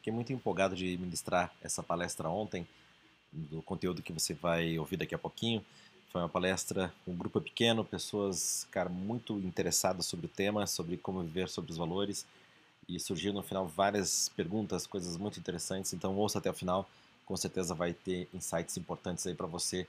[0.00, 2.66] fiquei muito empolgado de ministrar essa palestra ontem,
[3.30, 5.64] do conteúdo que você vai ouvir daqui a pouquinho.
[6.08, 10.96] Foi uma palestra com um grupo pequeno, pessoas, cara, muito interessadas sobre o tema, sobre
[10.96, 12.26] como viver sobre os valores.
[12.88, 15.92] E surgiu no final várias perguntas, coisas muito interessantes.
[15.92, 16.88] Então ouça até o final,
[17.24, 19.86] com certeza vai ter insights importantes aí para você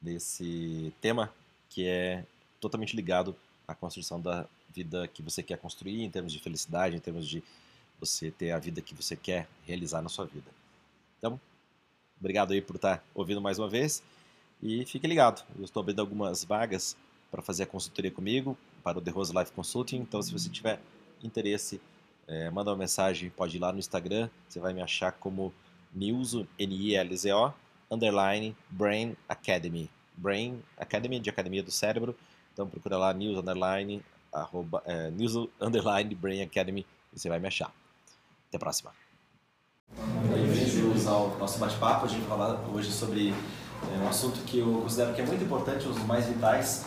[0.00, 1.32] desse tema
[1.70, 2.26] que é
[2.60, 3.34] totalmente ligado
[3.66, 7.42] à construção da vida que você quer construir em termos de felicidade, em termos de
[8.04, 10.50] você ter a vida que você quer realizar na sua vida.
[11.18, 11.40] Então,
[12.18, 14.02] obrigado aí por estar ouvindo mais uma vez
[14.60, 15.44] e fique ligado.
[15.56, 16.96] Eu estou abrindo algumas vagas
[17.30, 19.98] para fazer a consultoria comigo para o The Rose Life Consulting.
[19.98, 20.80] Então, se você tiver
[21.22, 21.80] interesse,
[22.26, 25.54] é, manda uma mensagem, pode ir lá no Instagram, você vai me achar como
[25.94, 27.52] Nilzo, N-I-L-Z-O,
[27.90, 29.88] underline Brain Academy.
[30.16, 32.16] Brain Academy, de Academia do Cérebro.
[32.52, 35.10] Então procura lá News Underline, arroba, é,
[35.60, 37.72] Underline Brain Academy e você vai me achar.
[38.52, 38.90] Até a próxima.
[40.30, 42.04] Bem-vindos ao nosso bate-papo.
[42.04, 45.42] A gente vai falar hoje sobre é, um assunto que eu considero que é muito
[45.42, 46.84] importante, um dos mais vitais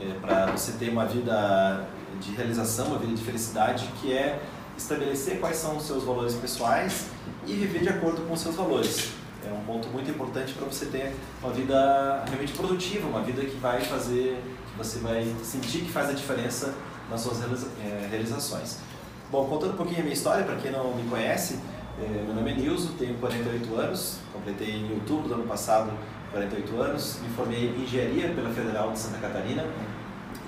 [0.00, 1.88] é, para você ter uma vida
[2.20, 4.40] de realização, uma vida de felicidade, que é
[4.76, 7.06] estabelecer quais são os seus valores pessoais
[7.44, 9.10] e viver de acordo com os seus valores.
[9.44, 13.56] É um ponto muito importante para você ter uma vida realmente produtiva, uma vida que
[13.56, 16.76] vai fazer, que você vai sentir que faz a diferença
[17.10, 18.78] nas suas é, realizações.
[19.30, 21.58] Bom, contando um pouquinho a minha história, para quem não me conhece,
[22.02, 25.90] é, meu nome é Nilson, tenho 48 anos, completei em outubro do ano passado
[26.32, 29.66] 48 anos, me formei em engenharia pela Federal de Santa Catarina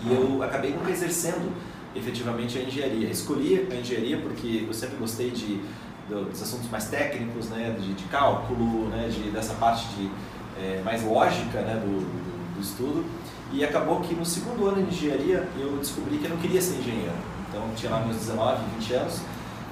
[0.03, 1.55] e eu acabei nunca exercendo
[1.95, 3.11] efetivamente a engenharia.
[3.11, 5.61] Escolhi a engenharia porque eu sempre gostei de
[6.09, 10.11] dos assuntos mais técnicos, né, de, de cálculo, né, de, dessa parte de,
[10.59, 13.05] é, mais lógica né, do, do, do, estudo.
[13.53, 16.79] E acabou que no segundo ano de engenharia eu descobri que eu não queria ser
[16.79, 17.40] engenheiro.
[17.51, 19.21] Então tinha lá meus 19, 20 anos.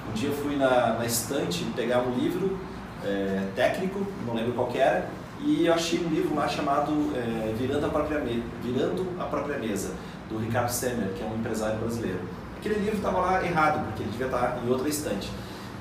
[0.09, 2.59] Um dia eu fui na, na estante pegar um livro
[3.03, 7.85] é, técnico, não lembro qual era, e eu achei um livro lá chamado é, Virando,
[7.85, 8.21] a própria
[8.61, 9.93] Virando a Própria Mesa,
[10.27, 12.19] do Ricardo Semmer, que é um empresário brasileiro.
[12.57, 15.31] Aquele livro estava lá errado, porque ele devia estar em outra estante.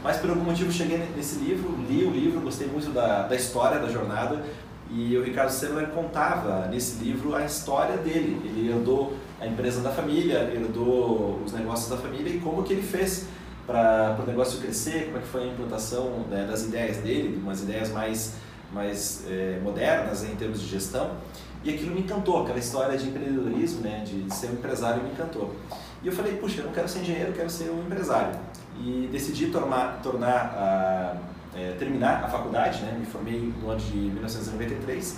[0.02, 3.80] Mas por algum motivo cheguei nesse livro, li o livro, gostei muito da, da história,
[3.80, 4.44] da jornada,
[4.90, 8.40] e o Ricardo Semler contava nesse livro a história dele.
[8.44, 12.82] Ele herdou a empresa da família, herdou os negócios da família e como que ele
[12.82, 13.26] fez
[13.66, 17.62] para o negócio crescer, como é que foi a implantação né, das ideias dele, umas
[17.62, 18.34] ideias mais,
[18.72, 21.12] mais é, modernas em termos de gestão.
[21.62, 25.54] E aquilo me encantou, aquela história de empreendedorismo, né, de ser um empresário me encantou.
[26.02, 28.38] E eu falei, puxa, eu não quero ser engenheiro, eu quero ser um empresário
[28.80, 31.16] e decidi tornar, tornar a,
[31.58, 32.96] é, terminar a faculdade, né?
[32.98, 35.16] me formei no ano de 1993.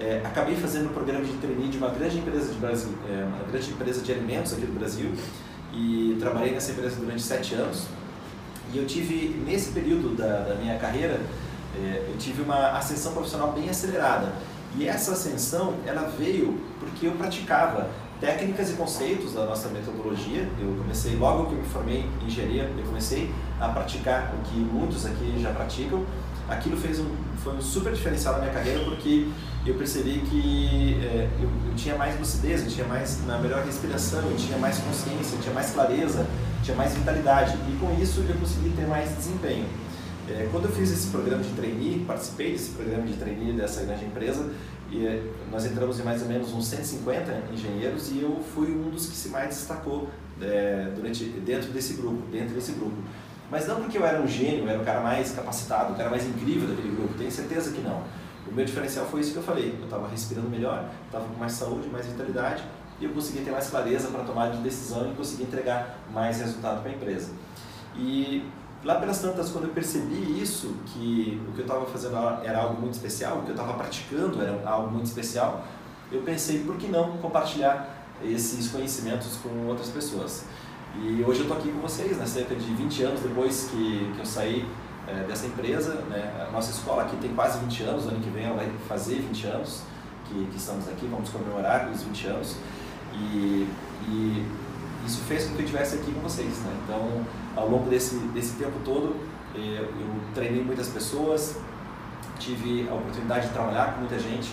[0.00, 3.44] É, acabei fazendo um programa de trainee de uma grande empresa de Brasil, é, uma
[3.50, 5.12] grande empresa de alimentos aqui do Brasil
[5.72, 7.86] e trabalhei nessa empresa durante sete anos.
[8.72, 11.20] E eu tive nesse período da, da minha carreira
[11.74, 14.32] é, eu tive uma ascensão profissional bem acelerada.
[14.76, 20.48] E essa ascensão ela veio porque eu praticava técnicas e conceitos da nossa metodologia.
[20.60, 24.56] Eu comecei, logo que eu me formei em engenharia, eu comecei a praticar o que
[24.56, 26.04] muitos aqui já praticam.
[26.52, 27.06] Aquilo fez um,
[27.42, 29.28] foi um super diferencial na minha carreira porque
[29.64, 34.20] eu percebi que é, eu, eu, tinha mais lucidez, eu tinha mais na melhor respiração,
[34.22, 36.26] eu tinha mais consciência, eu tinha mais clareza,
[36.62, 39.66] tinha mais vitalidade e com isso eu consegui ter mais desempenho.
[40.28, 44.04] É, quando eu fiz esse programa de trainee, participei desse programa de trainee dessa grande
[44.04, 44.50] empresa,
[44.92, 48.90] e eh, nós entramos em mais ou menos uns 150 engenheiros e eu fui um
[48.90, 52.96] dos que se mais destacou é, durante, dentro desse grupo, dentro desse grupo.
[53.52, 56.08] Mas não porque eu era um gênio, eu era o cara mais capacitado, o cara
[56.08, 58.02] mais incrível daquele grupo, tenho certeza que não.
[58.48, 61.52] O meu diferencial foi isso que eu falei, eu estava respirando melhor, estava com mais
[61.52, 62.64] saúde, mais vitalidade
[62.98, 66.80] e eu conseguia ter mais clareza para tomar de decisão e conseguir entregar mais resultado
[66.80, 67.30] para a empresa.
[67.94, 68.42] E
[68.84, 72.80] Lá pelas tantas, quando eu percebi isso, que o que eu estava fazendo era algo
[72.80, 75.64] muito especial, o que eu estava praticando era algo muito especial,
[76.10, 80.46] eu pensei, por que não compartilhar esses conhecimentos com outras pessoas?
[81.00, 84.18] E hoje eu estou aqui com vocês, né, cerca de 20 anos depois que, que
[84.20, 84.66] eu saí
[85.08, 85.94] é, dessa empresa.
[86.10, 89.16] Né, a nossa escola aqui tem quase 20 anos, ano que vem ela vai fazer
[89.16, 89.82] 20 anos
[90.26, 92.56] que, que estamos aqui, vamos comemorar os 20 anos.
[93.14, 93.66] E,
[94.06, 94.46] e
[95.06, 96.58] isso fez com que eu estivesse aqui com vocês.
[96.58, 96.80] Né?
[96.84, 97.24] Então,
[97.56, 99.16] ao longo desse, desse tempo todo,
[99.54, 101.56] eh, eu treinei muitas pessoas,
[102.38, 104.50] tive a oportunidade de trabalhar com muita gente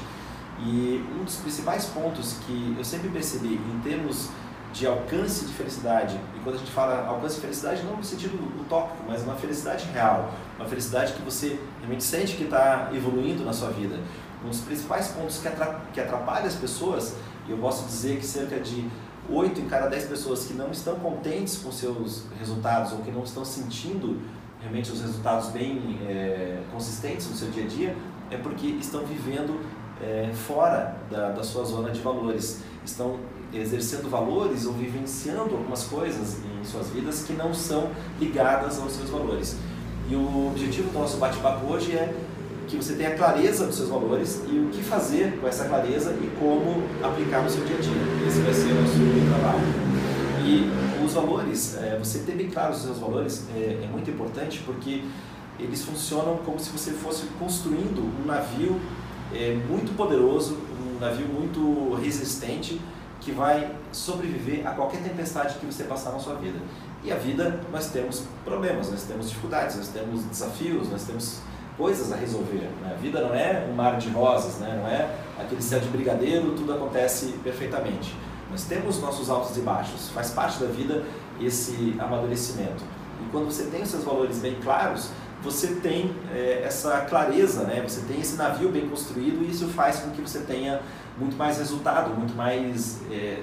[0.62, 4.30] e um dos principais pontos que eu sempre percebi em termos
[4.74, 8.36] de alcance de felicidade, e quando a gente fala alcance de felicidade não no sentido
[8.62, 13.54] utópico, mas uma felicidade real, uma felicidade que você realmente sente que está evoluindo na
[13.54, 14.00] sua vida.
[14.46, 15.42] Um dos principais pontos
[15.94, 17.16] que atrapalha as pessoas,
[17.48, 18.88] e eu posso dizer que cerca de
[19.30, 23.24] 8 em cada 10 pessoas que não estão contentes com seus resultados ou que não
[23.24, 24.22] estão sentindo
[24.60, 27.96] realmente os resultados bem é, consistentes no seu dia a dia,
[28.30, 29.60] é porque estão vivendo
[30.02, 33.20] é, fora da, da sua zona de valores, estão
[33.54, 39.10] exercendo valores ou vivenciando algumas coisas em suas vidas que não são ligadas aos seus
[39.10, 39.58] valores.
[40.10, 42.14] E o objetivo do nosso bate-papo hoje é
[42.68, 46.30] que você tenha clareza dos seus valores e o que fazer com essa clareza e
[46.40, 48.28] como aplicar no seu dia a dia.
[48.28, 48.94] Esse vai ser o nosso
[49.30, 49.90] trabalho.
[50.46, 50.70] E
[51.04, 55.04] os valores, é, você ter bem claro os seus valores é, é muito importante porque
[55.60, 58.80] eles funcionam como se você fosse construindo um navio
[59.34, 62.80] é, muito poderoso, um navio muito resistente
[63.20, 66.60] que vai sobreviver a qualquer tempestade que você passar na sua vida.
[67.04, 71.40] E a vida, nós temos problemas, nós temos dificuldades, nós temos desafios, nós temos
[71.78, 72.70] coisas a resolver.
[72.82, 72.94] Né?
[72.94, 74.78] A vida não é um mar de rosas, né?
[74.82, 75.10] não é
[75.42, 78.14] aquele céu de brigadeiro, tudo acontece perfeitamente.
[78.52, 81.06] Nós temos nossos altos e baixos, faz parte da vida
[81.40, 82.84] esse amadurecimento.
[83.26, 85.12] E quando você tem os seus valores bem claros,
[85.42, 87.82] você tem é, essa clareza, né?
[87.88, 90.82] você tem esse navio bem construído e isso faz com que você tenha
[91.18, 93.42] muito mais resultado, muito mais é,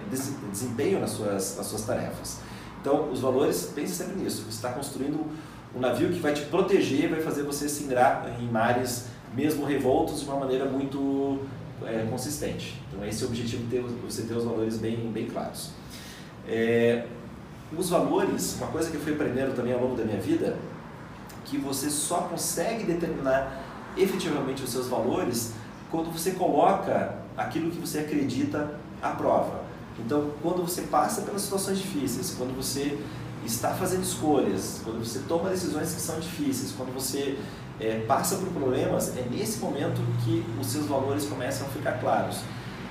[0.50, 2.38] desempenho nas suas, nas suas tarefas.
[2.80, 4.42] Então, os valores, pense sempre nisso.
[4.42, 5.26] Você está construindo
[5.74, 10.20] um navio que vai te proteger, vai fazer você se ingrar em mares, mesmo revoltos,
[10.20, 11.40] de uma maneira muito
[11.84, 12.80] é, consistente.
[12.88, 15.70] Então, esse é o objetivo, ter, você ter os valores bem, bem claros.
[16.48, 17.04] É,
[17.76, 20.56] os valores, uma coisa que eu fui aprendendo também ao longo da minha vida,
[21.46, 23.62] que você só consegue determinar
[23.96, 25.52] efetivamente os seus valores
[25.90, 29.64] quando você coloca aquilo que você acredita à prova.
[29.98, 32.98] Então, quando você passa pelas situações difíceis, quando você
[33.44, 37.38] está fazendo escolhas, quando você toma decisões que são difíceis, quando você
[37.80, 42.40] é, passa por problemas, é nesse momento que os seus valores começam a ficar claros.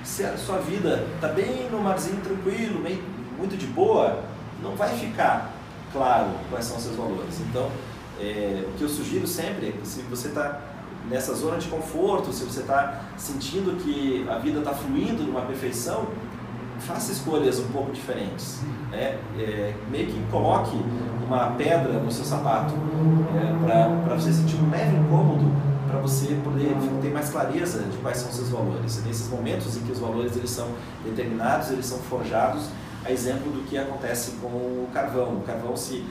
[0.02, 3.02] Se a sua vida está bem no marzinho tranquilo, bem,
[3.36, 4.24] muito de boa,
[4.62, 5.52] não vai ficar
[5.92, 7.40] claro quais são os seus valores.
[7.40, 7.70] Então,
[8.20, 10.60] é, o que eu sugiro sempre é que se você está
[11.08, 16.06] nessa zona de conforto, se você está sentindo que a vida está fluindo numa perfeição,
[16.80, 18.60] faça escolhas um pouco diferentes.
[18.90, 19.18] Né?
[19.38, 20.76] É, meio que coloque
[21.26, 22.74] uma pedra no seu sapato
[23.34, 25.50] é, para você sentir um leve incômodo,
[25.88, 29.04] para você poder ter mais clareza de quais são os seus valores.
[29.04, 30.68] Nesses momentos em que os valores eles são
[31.04, 32.68] determinados, eles são forjados,
[33.04, 35.36] a exemplo do que acontece com o carvão.
[35.36, 36.04] O carvão se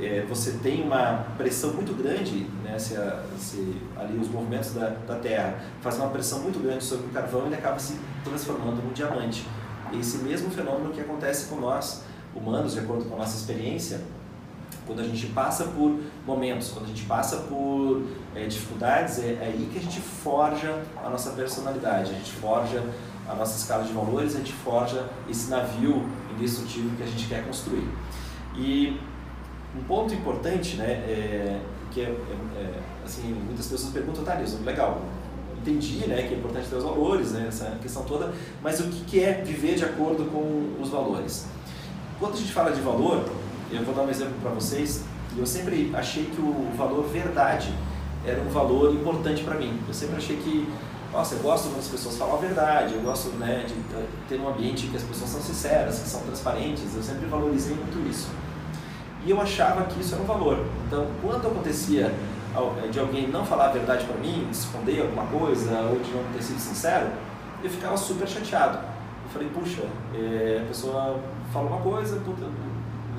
[0.00, 4.88] é, você tem uma pressão muito grande, né, se, a, se ali os movimentos da,
[5.06, 8.92] da Terra fazem uma pressão muito grande sobre o carvão, ele acaba se transformando num
[8.92, 9.46] diamante.
[9.92, 12.02] Esse mesmo fenômeno que acontece com nós
[12.34, 14.00] humanos, de acordo com a nossa experiência,
[14.86, 18.02] quando a gente passa por momentos, quando a gente passa por
[18.34, 22.82] é, dificuldades, é, é, aí que a gente forja a nossa personalidade, a gente forja
[23.28, 26.04] a nossa escala de valores, a gente forja esse navio
[26.34, 27.88] indestrutível que a gente quer construir.
[28.56, 29.00] E
[29.76, 31.60] um ponto importante, né, é,
[31.90, 35.02] que é, é, é assim, muitas pessoas perguntam, tá, Nilson, legal,
[35.60, 38.32] entendi, né, que é importante ter os valores, né, essa questão toda,
[38.62, 41.46] mas o que, é viver de acordo com os valores?
[42.18, 43.28] Quando a gente fala de valor,
[43.70, 45.04] eu vou dar um exemplo para vocês,
[45.36, 47.72] eu sempre achei que o valor verdade
[48.24, 49.80] era um valor importante para mim.
[49.88, 50.68] Eu sempre achei que,
[51.10, 53.74] nossa, eu gosto quando as pessoas falam a verdade, eu gosto né, de
[54.28, 58.08] ter um ambiente que as pessoas são sinceras, que são transparentes, eu sempre valorizei muito
[58.08, 58.28] isso
[59.24, 60.64] e eu achava que isso era um valor.
[60.86, 62.12] Então, quando acontecia
[62.54, 66.24] eh, de alguém não falar a verdade para mim, esconder alguma coisa ou de não
[66.32, 67.08] ter sido sincero,
[67.62, 68.78] eu ficava super chateado.
[69.24, 69.82] Eu falei, puxa,
[70.14, 71.20] é, a pessoa
[71.52, 72.46] falou uma coisa, puta,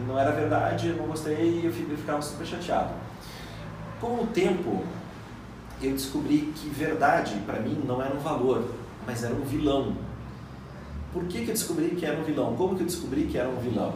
[0.07, 2.89] não era verdade, eu não gostei e eu ficava super chateado.
[4.01, 4.83] Com o tempo,
[5.81, 8.65] eu descobri que verdade para mim não era um valor,
[9.07, 9.95] mas era um vilão.
[11.13, 12.55] Por que, que eu descobri que era um vilão?
[12.55, 13.93] Como que eu descobri que era um vilão?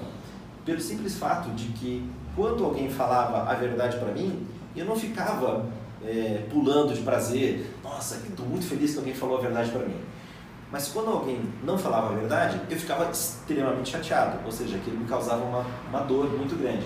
[0.67, 2.05] Pelo simples fato de que
[2.35, 4.45] quando alguém falava a verdade para mim,
[4.75, 5.65] eu não ficava
[6.05, 9.95] é, pulando de prazer, nossa, estou muito feliz que alguém falou a verdade para mim.
[10.69, 15.05] Mas quando alguém não falava a verdade, eu ficava extremamente chateado, ou seja, aquilo me
[15.05, 16.85] causava uma, uma dor muito grande.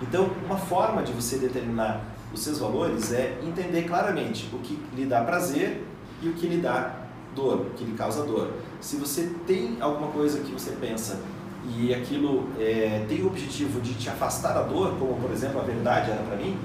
[0.00, 2.02] Então, uma forma de você determinar
[2.32, 5.86] os seus valores é entender claramente o que lhe dá prazer
[6.22, 6.94] e o que lhe dá
[7.36, 8.54] dor, o que lhe causa dor.
[8.80, 11.20] Se você tem alguma coisa que você pensa
[11.64, 15.64] e aquilo é, tem o objetivo de te afastar da dor, como por exemplo a
[15.64, 16.56] verdade era para mim,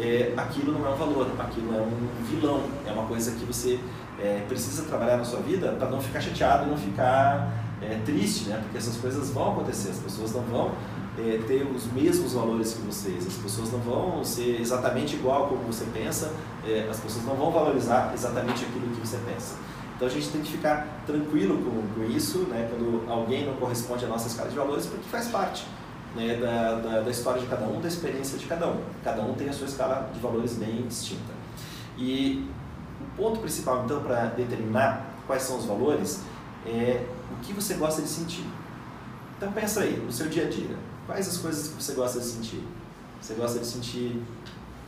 [0.00, 3.78] é, aquilo não é um valor, aquilo é um vilão, é uma coisa que você
[4.18, 8.58] é, precisa trabalhar na sua vida para não ficar chateado, não ficar é, triste, né?
[8.62, 10.72] porque essas coisas vão acontecer, as pessoas não vão
[11.18, 15.62] é, ter os mesmos valores que vocês, as pessoas não vão ser exatamente igual como
[15.64, 16.32] você pensa,
[16.66, 19.56] é, as pessoas não vão valorizar exatamente aquilo que você pensa.
[20.00, 24.06] Então a gente tem que ficar tranquilo com, com isso, né, quando alguém não corresponde
[24.06, 25.66] à nossa escala de valores, porque faz parte.
[26.16, 28.80] né, da, da, da, história de cada um, da experiência de cada um.
[29.04, 31.34] Cada um tem a sua escala de valores bem distinta.
[31.98, 32.48] E
[32.98, 36.22] o ponto principal, então, para determinar quais são os valores
[36.66, 38.46] é o que você gosta de sentir.
[39.36, 40.76] Então pensa aí, no seu dia a dia,
[41.06, 42.64] quais as coisas que você gosta de sentir?
[43.20, 44.22] Você gosta de sentir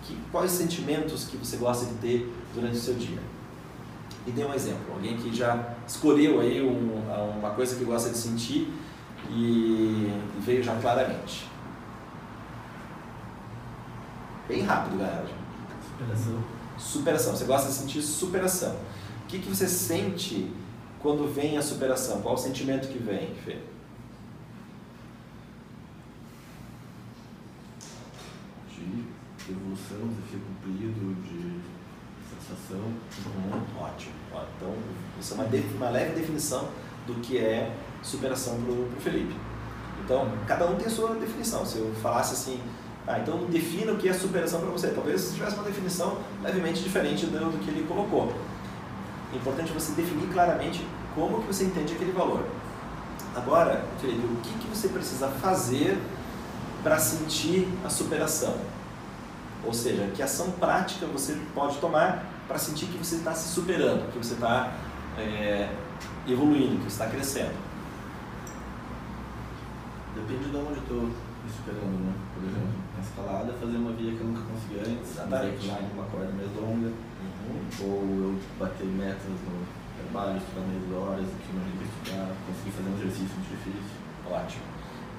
[0.05, 3.21] que, quais sentimentos que você gosta de ter durante o seu dia?
[4.27, 7.03] E dê um exemplo, alguém que já escolheu aí um,
[7.39, 8.73] uma coisa que gosta de sentir
[9.29, 11.49] e veio já claramente.
[14.47, 15.27] Bem rápido, galera.
[15.91, 16.45] Superação.
[16.79, 17.37] Superação.
[17.37, 18.77] Você gosta de sentir superação.
[19.25, 20.53] O que, que você sente
[21.01, 22.21] quando vem a superação?
[22.21, 23.59] Qual o sentimento que vem, Fê?
[29.45, 31.61] De evolução, desafio cumprido, de
[32.53, 32.79] satisfação.
[32.79, 34.13] Uhum, ótimo.
[34.57, 34.75] Então,
[35.21, 36.69] isso é uma, uma leve definição
[37.07, 39.35] do que é superação para o Felipe.
[40.05, 41.65] Então, cada um tem a sua definição.
[41.65, 42.61] Se eu falasse assim,
[43.07, 44.89] ah, então defina o que é superação para você.
[44.89, 48.33] Talvez tivesse uma definição levemente diferente do, do que ele colocou.
[49.33, 52.47] É importante você definir claramente como que você entende aquele valor.
[53.35, 55.99] Agora, Felipe, o que, que você precisa fazer
[56.83, 58.57] para sentir a superação?
[59.65, 64.13] Ou seja, que ação prática você pode tomar para sentir que você está se superando,
[64.13, 64.75] que você está
[65.17, 65.71] é,
[66.29, 67.57] evoluindo, que você está crescendo?
[70.15, 72.13] Depende de onde estou me superando, né?
[72.35, 75.67] Por exemplo, na escalada, fazer uma via que eu nunca consegui antes, Exatamente.
[75.67, 77.89] lá em uma corda mais longa, uhum.
[77.89, 79.65] ou eu bater metas no
[79.97, 83.97] trabalho, estudar meia horas, que não estudar, conseguir fazer um exercício muito difícil.
[84.29, 84.65] Ótimo.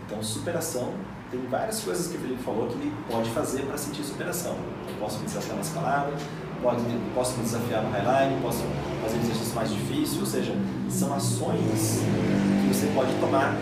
[0.06, 0.94] Então, superação,
[1.32, 4.56] tem várias coisas que o Felipe falou que ele pode fazer para sentir superação.
[4.88, 6.14] Eu posso me desafiar na escalada,
[6.64, 6.82] pode,
[7.14, 8.64] posso me desafiar no highline, posso
[9.04, 10.54] fazer exercícios mais difíceis, ou seja,
[10.90, 12.00] são ações
[12.62, 13.56] que você pode tomar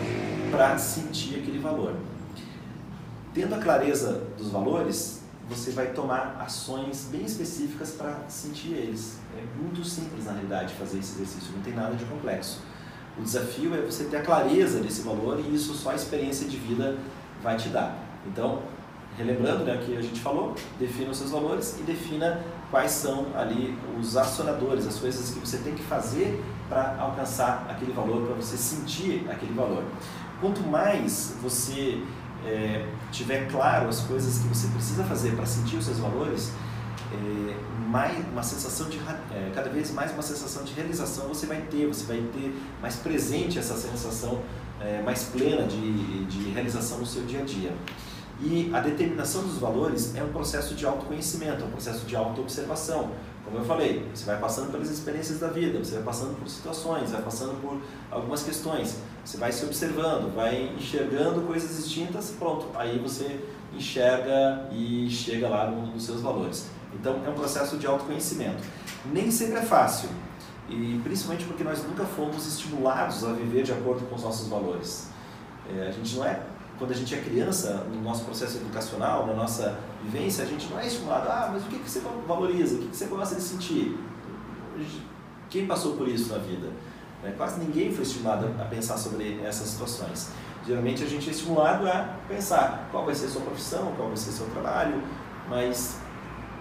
[0.52, 1.96] para sentir aquele valor.
[3.34, 9.20] Tendo a clareza dos valores, você vai tomar ações bem específicas para sentir eles.
[9.38, 12.62] É muito simples, na realidade, fazer esse exercício, não tem nada de complexo.
[13.18, 16.58] O desafio é você ter a clareza desse valor e isso só a experiência de
[16.58, 16.98] vida
[17.42, 17.98] vai te dar.
[18.28, 18.62] Então,
[19.18, 23.28] relembrando né, o que a gente falou, defina os seus valores e defina quais são
[23.36, 28.36] ali os acionadores, as coisas que você tem que fazer para alcançar aquele valor, para
[28.36, 29.84] você sentir aquele valor.
[30.40, 32.02] Quanto mais você
[32.46, 36.54] é, tiver claro as coisas que você precisa fazer para sentir os seus valores,
[37.14, 37.56] é,
[37.90, 41.86] mais uma sensação de é, cada vez mais uma sensação de realização você vai ter,
[41.86, 44.42] você vai ter mais presente essa sensação
[44.80, 47.74] é, mais plena de, de realização no seu dia a dia.
[48.44, 53.12] E a determinação dos valores é um processo de autoconhecimento, é um processo de autoobservação.
[53.46, 57.12] Como eu falei, você vai passando pelas experiências da vida, você vai passando por situações,
[57.12, 57.80] vai passando por
[58.10, 63.40] algumas questões, você vai se observando, vai enxergando coisas distintas, pronto, aí você
[63.76, 66.68] enxerga e chega lá nos seus valores.
[66.94, 68.64] Então é um processo de autoconhecimento.
[69.06, 70.10] Nem sempre é fácil,
[70.70, 75.10] e principalmente porque nós nunca fomos estimulados a viver de acordo com os nossos valores.
[75.70, 76.40] É, a gente não é
[76.82, 80.80] quando a gente é criança, no nosso processo educacional, na nossa vivência, a gente não
[80.80, 84.00] é estimulado, ah, mas o que, você valoriza, o que, que você gosta de sentir?
[85.48, 86.70] Quem passou por isso na vida?
[87.22, 87.36] Né?
[87.38, 90.32] Quase ninguém foi estimulado a pensar sobre essas situações.
[90.66, 94.18] Geralmente a gente é estimulado a pensar qual vai ser a sua profissão, qual vai
[94.18, 95.04] ser o seu trabalho,
[95.48, 96.00] mas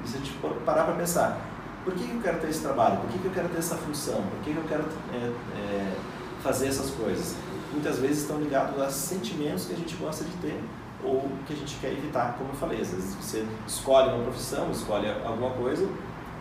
[0.05, 0.35] se a gente
[0.67, 1.41] parar para pensar,
[1.83, 2.99] por que eu quero ter esse trabalho?
[2.99, 4.17] Por que eu quero ter essa função?
[4.17, 4.85] Por que eu quero
[5.15, 5.97] é, é,
[6.43, 7.37] fazer essas coisas?
[7.73, 10.61] Muitas vezes estão ligados a sentimentos que a gente gosta de ter
[11.03, 12.81] ou que a gente quer evitar, como eu falei.
[12.81, 15.89] Às vezes você escolhe uma profissão, escolhe alguma coisa,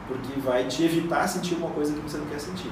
[0.07, 2.71] porque vai te evitar sentir uma coisa que você não quer sentir.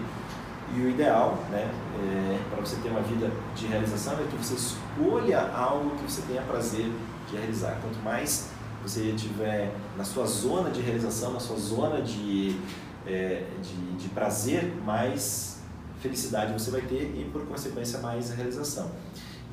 [0.76, 1.72] E o ideal, né,
[2.02, 6.22] é, para você ter uma vida de realização, é que você escolha algo que você
[6.24, 6.92] tenha prazer
[7.30, 7.80] de realizar.
[7.82, 8.50] Quanto mais
[8.84, 12.60] você estiver na sua zona de realização, na sua zona de,
[13.06, 15.57] é, de, de prazer, mais
[16.02, 18.92] felicidade você vai ter e, por consequência, mais realização.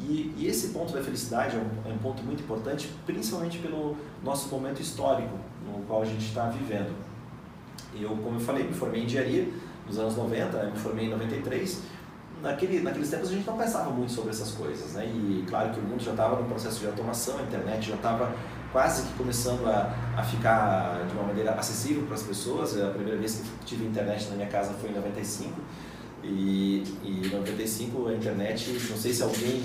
[0.00, 3.96] E, e esse ponto da felicidade é um, é um, ponto muito importante, principalmente pelo
[4.22, 6.92] nosso momento histórico no qual a gente está vivendo.
[7.94, 9.48] Eu, como eu falei, me formei em engenharia
[9.86, 11.82] nos anos 90, me formei em 93.
[12.42, 15.06] Naquele, naqueles tempos a gente não pensava muito sobre essas coisas, né?
[15.06, 18.34] E claro que o mundo já estava no processo de automação, a internet já estava
[18.72, 22.76] quase que começando a, a ficar de uma maneira acessível para as pessoas.
[22.76, 25.52] A primeira vez que tive internet na minha casa foi em 95
[26.24, 29.62] e, em 95 a internet, não sei se alguém,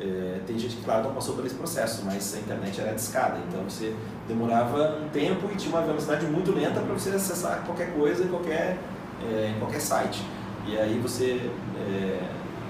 [0.00, 3.38] é, tem gente que claro não passou por esse processo, mas a internet era discada,
[3.48, 3.94] então você
[4.28, 8.28] demorava um tempo e tinha uma velocidade muito lenta para você acessar qualquer coisa em
[8.28, 8.78] qualquer,
[9.22, 10.22] é, qualquer site.
[10.66, 12.20] E aí você é,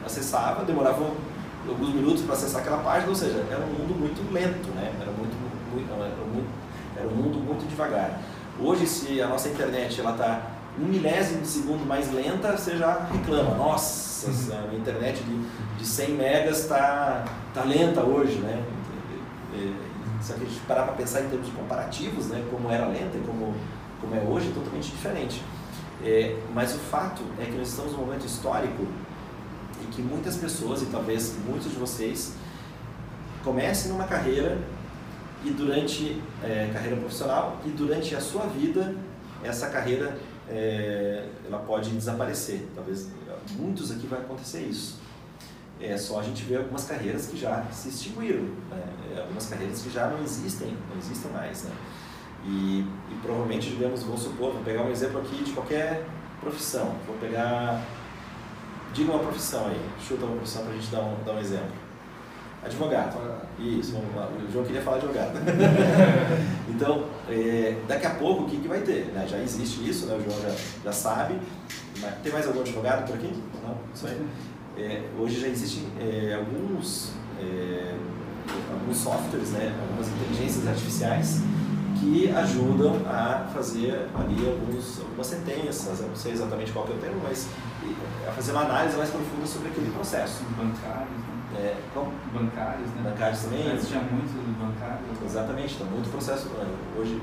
[0.04, 1.10] acessava, demorava
[1.68, 4.92] alguns minutos para acessar aquela página, ou seja, era um mundo muito lento, né?
[5.00, 5.36] era, muito,
[5.72, 6.48] muito, era, muito,
[6.96, 8.20] era um mundo muito devagar.
[8.58, 13.54] Hoje, se a nossa internet está um milésimo de segundo mais lenta, você já reclama.
[13.54, 18.62] Nossa, a minha internet de, de 100 megas está tá lenta hoje, né?
[20.20, 23.54] Se a gente parar para pensar em termos comparativos, né, como era lenta e como,
[24.00, 25.42] como é hoje, é totalmente diferente.
[26.04, 28.86] É, mas o fato é que nós estamos num momento histórico
[29.82, 32.34] em que muitas pessoas, e talvez muitos de vocês,
[33.44, 34.58] comecem numa carreira
[35.44, 38.94] e durante é, carreira profissional e durante a sua vida
[39.44, 42.66] essa carreira é, ela pode desaparecer.
[42.74, 43.08] Talvez
[43.58, 44.98] muitos aqui vai acontecer isso.
[45.80, 48.82] É só a gente ver algumas carreiras que já se extinguiram, né?
[49.14, 51.72] É, algumas carreiras que já não existem, não existem mais, né?
[52.44, 56.06] E, e provavelmente, digamos, vamos supor, vou pegar um exemplo aqui de qualquer
[56.40, 56.94] profissão.
[57.06, 57.84] Vou pegar,
[58.94, 61.85] diga uma profissão aí, chuta uma profissão para a gente dar um, dar um exemplo.
[62.66, 63.16] Advogado.
[63.60, 64.28] Isso, vamos lá.
[64.28, 65.38] O João queria falar advogado.
[66.68, 69.06] então, é, daqui a pouco, o que, que vai ter?
[69.14, 69.24] Né?
[69.28, 70.16] Já existe isso, né?
[70.16, 70.54] o João já,
[70.84, 71.38] já sabe.
[72.22, 73.32] Tem mais algum advogado por aqui?
[73.62, 73.76] Não?
[73.94, 74.26] Isso aí.
[74.76, 77.94] É, hoje já existem é, alguns, é,
[78.72, 79.72] alguns softwares, né?
[79.88, 81.40] algumas inteligências artificiais
[82.00, 86.94] que ajudam a fazer ali alguns, algumas sentenças, eu não sei exatamente qual que é
[86.96, 87.48] o termo, mas
[88.28, 90.44] a fazer uma análise mais profunda sobre aquele processo.
[90.58, 91.35] Bancários, né?
[91.58, 92.12] É, como?
[92.32, 93.10] Bancários, né?
[93.10, 93.76] Bancários também.
[93.78, 95.22] Tinha muito bancários.
[95.24, 96.50] Exatamente, está muito processo.
[96.98, 97.22] Hoje,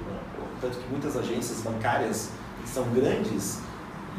[0.59, 2.31] tanto que muitas agências bancárias
[2.65, 3.61] são grandes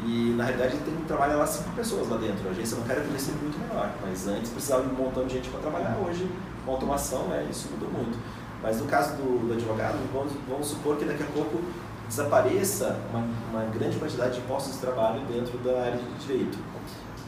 [0.03, 2.47] e na realidade tem que trabalhar lá cinco pessoas lá dentro.
[2.47, 5.49] A agência bancária poderia ser muito menor, mas antes precisava de um montão de gente
[5.49, 5.97] para trabalhar.
[6.05, 6.29] Hoje,
[6.65, 8.17] com automação, né, isso mudou muito.
[8.61, 11.61] Mas no caso do, do advogado, vamos, vamos, supor que daqui a pouco
[12.07, 16.57] desapareça uma, uma grande quantidade de postos de trabalho dentro da área de direito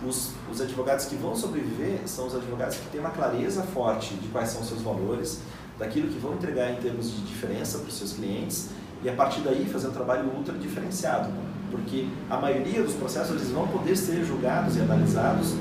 [0.06, 4.28] os, os advogados que vão sobreviver são os advogados que têm uma clareza forte de
[4.28, 5.42] quais são os seus valores,
[5.80, 8.70] daquilo que vão entregar em termos de diferença para os seus clientes
[9.04, 11.32] e a partir daí fazer um trabalho ultra diferenciado,
[11.70, 15.56] porque a maioria dos processos eles vão poder ser julgados e analisados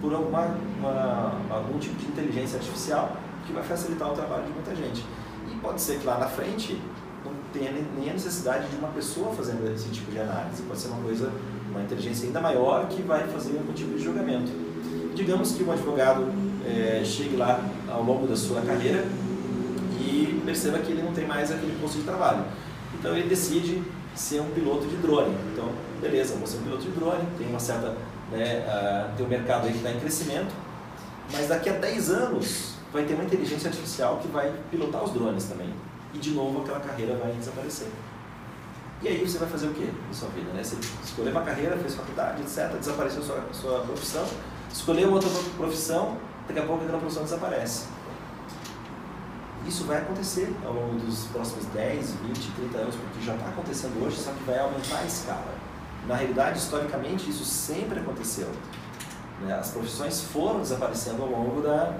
[0.00, 3.16] por alguma, uma, algum tipo de inteligência artificial
[3.46, 5.04] que vai facilitar o trabalho de muita gente.
[5.50, 6.80] E pode ser que lá na frente
[7.24, 10.88] não tenha nem a necessidade de uma pessoa fazendo esse tipo de análise, pode ser
[10.88, 11.30] uma coisa
[11.70, 14.50] uma inteligência ainda maior que vai fazer algum tipo de julgamento.
[15.14, 16.26] Digamos que um advogado
[16.66, 19.04] é, chegue lá ao longo da sua carreira
[20.00, 22.44] e perceba que ele não tem mais aquele posto de trabalho.
[22.98, 23.82] Então ele decide
[24.14, 25.34] ser um piloto de drone.
[25.52, 27.96] Então, beleza, vou ser um piloto de drone, tem uma certa.
[28.30, 28.64] Né,
[29.16, 30.54] tem um mercado aí que está em crescimento,
[31.32, 35.44] mas daqui a 10 anos vai ter uma inteligência artificial que vai pilotar os drones
[35.44, 35.68] também.
[36.14, 37.88] E de novo aquela carreira vai desaparecer.
[39.02, 40.52] E aí você vai fazer o quê na sua vida?
[40.52, 40.62] Né?
[40.62, 44.26] Você escolheu uma carreira, fez faculdade, etc., desapareceu sua, sua profissão,
[44.70, 47.86] escolheu outra profissão, daqui a pouco aquela profissão desaparece.
[49.66, 54.04] Isso vai acontecer ao longo dos próximos 10, 20, 30 anos, porque já está acontecendo
[54.04, 55.54] hoje, só que vai aumentar a escala.
[56.06, 58.48] Na realidade, historicamente, isso sempre aconteceu.
[59.42, 59.54] Né?
[59.54, 61.94] As profissões foram desaparecendo ao longo da,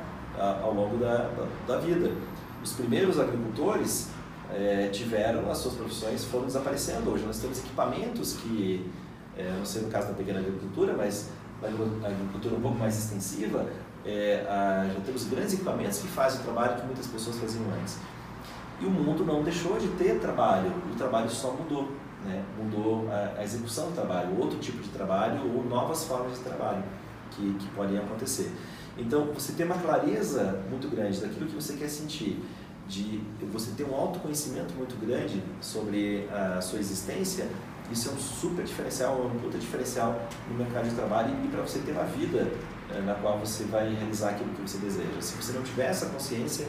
[0.62, 2.12] ao longo da, da, da vida.
[2.62, 4.08] Os primeiros agricultores
[4.54, 7.10] é, tiveram as suas profissões foram desaparecendo.
[7.10, 8.90] Hoje nós temos equipamentos que,
[9.36, 11.30] é, não sei no caso da pequena agricultura, mas
[11.62, 13.66] na agricultura um pouco mais extensiva,
[14.04, 17.98] é, a, já temos grandes equipamentos que fazem o trabalho que muitas pessoas faziam antes.
[18.80, 21.90] E o mundo não deixou de ter trabalho, o trabalho só mudou.
[22.24, 22.42] Né?
[22.58, 26.82] Mudou a, a execução do trabalho, outro tipo de trabalho ou novas formas de trabalho
[27.30, 28.50] que, que podem acontecer.
[28.96, 32.42] Então, você tem uma clareza muito grande daquilo que você quer sentir
[32.90, 33.22] de
[33.52, 37.46] você ter um autoconhecimento muito grande sobre a sua existência,
[37.90, 41.78] isso é um super diferencial, um puta diferencial no mercado de trabalho e para você
[41.78, 42.48] ter uma vida
[42.90, 45.20] é, na qual você vai realizar aquilo que você deseja.
[45.20, 46.66] Se você não tiver essa consciência,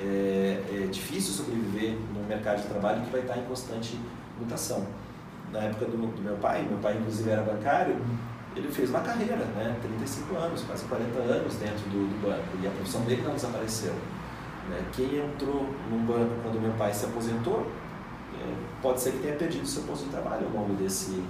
[0.00, 3.98] é, é difícil sobreviver no mercado de trabalho que vai estar em constante
[4.38, 4.86] mutação.
[5.52, 7.96] Na época do, do meu pai, meu pai inclusive era bancário,
[8.56, 12.66] ele fez uma carreira, né, 35 anos, quase 40 anos dentro do, do banco, e
[12.66, 13.94] a profissão dele não desapareceu.
[14.70, 14.82] Né?
[14.92, 17.66] Quem entrou num banco quando meu pai se aposentou,
[18.40, 21.22] é, pode ser que tenha perdido seu posto de trabalho ao longo desse,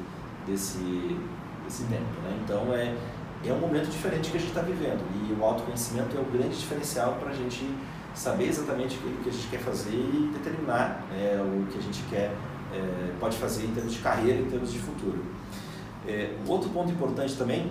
[0.47, 1.17] desse,
[1.65, 2.21] desse tempo.
[2.23, 2.39] Né?
[2.45, 2.95] Então é,
[3.45, 6.57] é um momento diferente que a gente está vivendo e o autoconhecimento é o grande
[6.57, 7.65] diferencial para a gente
[8.15, 12.03] saber exatamente o que a gente quer fazer e determinar é, o que a gente
[12.11, 12.31] quer,
[12.73, 15.25] é, pode fazer em termos de carreira, em termos de futuro.
[16.07, 17.71] É, outro ponto importante também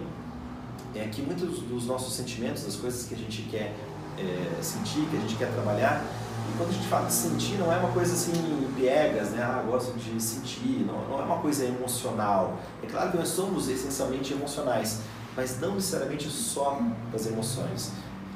[0.96, 3.76] é que muitos dos nossos sentimentos, das coisas que a gente quer
[4.20, 6.04] é, sentir, que a gente quer trabalhar.
[6.50, 8.34] E quando a gente fala de sentir, não é uma coisa assim,
[8.76, 9.44] piegas, né?
[9.44, 12.58] Ah, gosto de sentir, não, não é uma coisa emocional.
[12.82, 15.02] É claro que nós somos essencialmente emocionais,
[15.36, 17.92] mas não necessariamente só das emoções.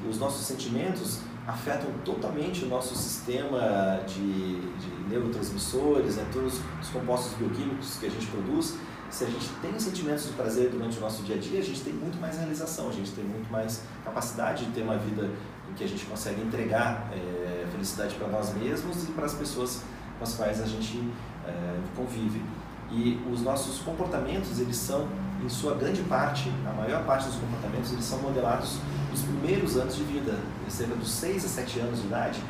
[0.08, 7.34] os nossos sentimentos afetam totalmente o nosso sistema de, de neurotransmissores, né, todos os compostos
[7.34, 8.76] bioquímicos que a gente produz.
[9.10, 11.82] Se a gente tem sentimentos de prazer durante o nosso dia a dia, a gente
[11.82, 15.30] tem muito mais realização, a gente tem muito mais capacidade de ter uma vida
[15.76, 19.82] que a gente consegue entregar é, felicidade para nós mesmos e para as pessoas
[20.18, 21.10] com as quais a gente
[21.46, 22.42] é, convive.
[22.90, 25.08] E os nossos comportamentos, eles são,
[25.44, 28.78] em sua grande parte, a maior parte dos comportamentos, eles são modelados
[29.10, 32.40] nos primeiros anos de vida, cerca dos 6 a 7 anos de idade,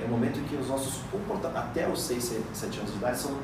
[0.00, 2.98] é o momento em que os nossos comportamentos, até os 6 a 7 anos de
[2.98, 3.38] idade, são,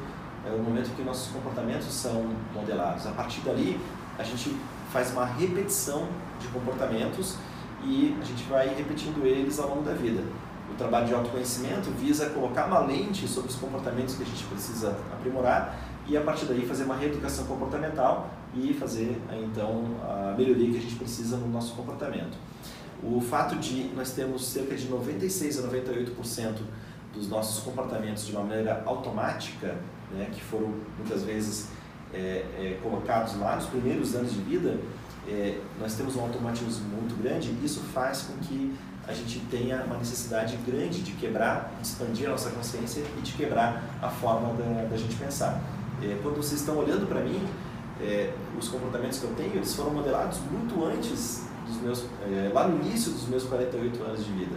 [0.44, 3.06] é o momento em que nossos comportamentos são modelados.
[3.06, 3.80] A partir dali,
[4.18, 4.56] a gente
[4.92, 6.08] faz uma repetição
[6.40, 7.36] de comportamentos
[7.84, 10.22] e a gente vai repetindo eles ao longo da vida.
[10.70, 14.96] O trabalho de autoconhecimento visa colocar uma lente sobre os comportamentos que a gente precisa
[15.12, 20.78] aprimorar e a partir daí fazer uma reeducação comportamental e fazer então a melhoria que
[20.78, 22.36] a gente precisa no nosso comportamento.
[23.02, 26.58] O fato de nós termos cerca de 96 a 98%
[27.14, 29.76] dos nossos comportamentos de uma maneira automática,
[30.12, 31.68] né, que foram muitas vezes
[32.12, 34.78] é, é, colocados lá nos primeiros anos de vida,
[35.28, 38.74] é, nós temos um automatismo muito grande isso faz com que
[39.06, 43.32] a gente tenha uma necessidade grande de quebrar, de expandir a nossa consciência e de
[43.32, 45.60] quebrar a forma da, da gente pensar.
[46.02, 47.44] É, quando vocês estão olhando para mim,
[48.00, 52.68] é, os comportamentos que eu tenho, eles foram modelados muito antes dos meus, é, lá
[52.68, 54.56] no início dos meus 48 anos de vida.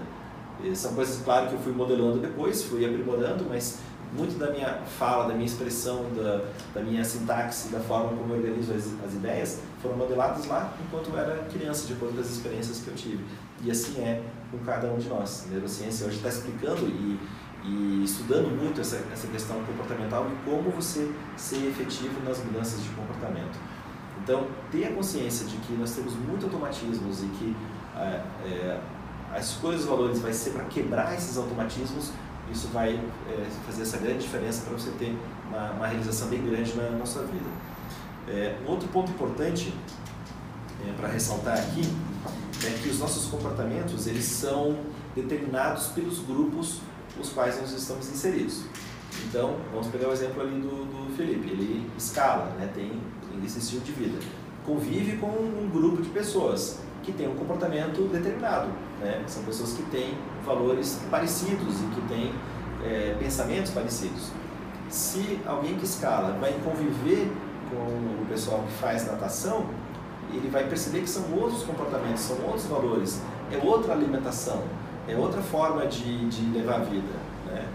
[0.63, 3.79] E são coisas, claro, que eu fui modelando depois, fui aprimorando, mas
[4.15, 8.37] muito da minha fala, da minha expressão, da, da minha sintaxe, da forma como eu
[8.37, 12.79] organizo as, as ideias, foram modeladas lá enquanto eu era criança, de com as experiências
[12.79, 13.23] que eu tive.
[13.61, 14.21] E assim é
[14.51, 15.45] com cada um de nós.
[15.47, 17.19] A neurociência hoje está explicando e
[17.63, 22.89] e estudando muito essa, essa questão comportamental e como você ser efetivo nas mudanças de
[22.89, 23.57] comportamento.
[24.21, 27.55] Então, ter a consciência de que nós temos muitos automatismos e que
[27.95, 28.79] é, é,
[29.31, 32.11] a escolha dos valores vai ser para quebrar esses automatismos,
[32.53, 35.17] isso vai é, fazer essa grande diferença para você ter
[35.49, 37.49] uma, uma, realização bem grande na, na sua vida.
[38.27, 39.73] É, outro ponto importante
[40.87, 41.81] é, para ressaltar aqui
[42.65, 44.77] é que os nossos comportamentos eles são
[45.15, 46.79] determinados pelos grupos
[47.19, 48.63] os quais nós estamos inseridos.
[49.25, 51.49] Então, vamos pegar o exemplo ali do, do Felipe.
[51.49, 54.19] Ele escala, né, tem, tem esse estilo de vida.
[54.65, 58.69] Convive com um grupo de pessoas que tem um comportamento determinado.
[58.99, 59.23] Né?
[59.27, 62.33] São pessoas que têm valores parecidos e que têm
[62.83, 64.31] é, pensamentos parecidos.
[64.89, 67.31] Se alguém que escala vai conviver
[67.69, 69.65] com o pessoal que faz natação,
[70.31, 74.63] ele vai perceber que são outros comportamentos, são outros valores, é outra alimentação,
[75.07, 77.13] é outra forma de, de levar a vida.
[77.47, 77.67] Né?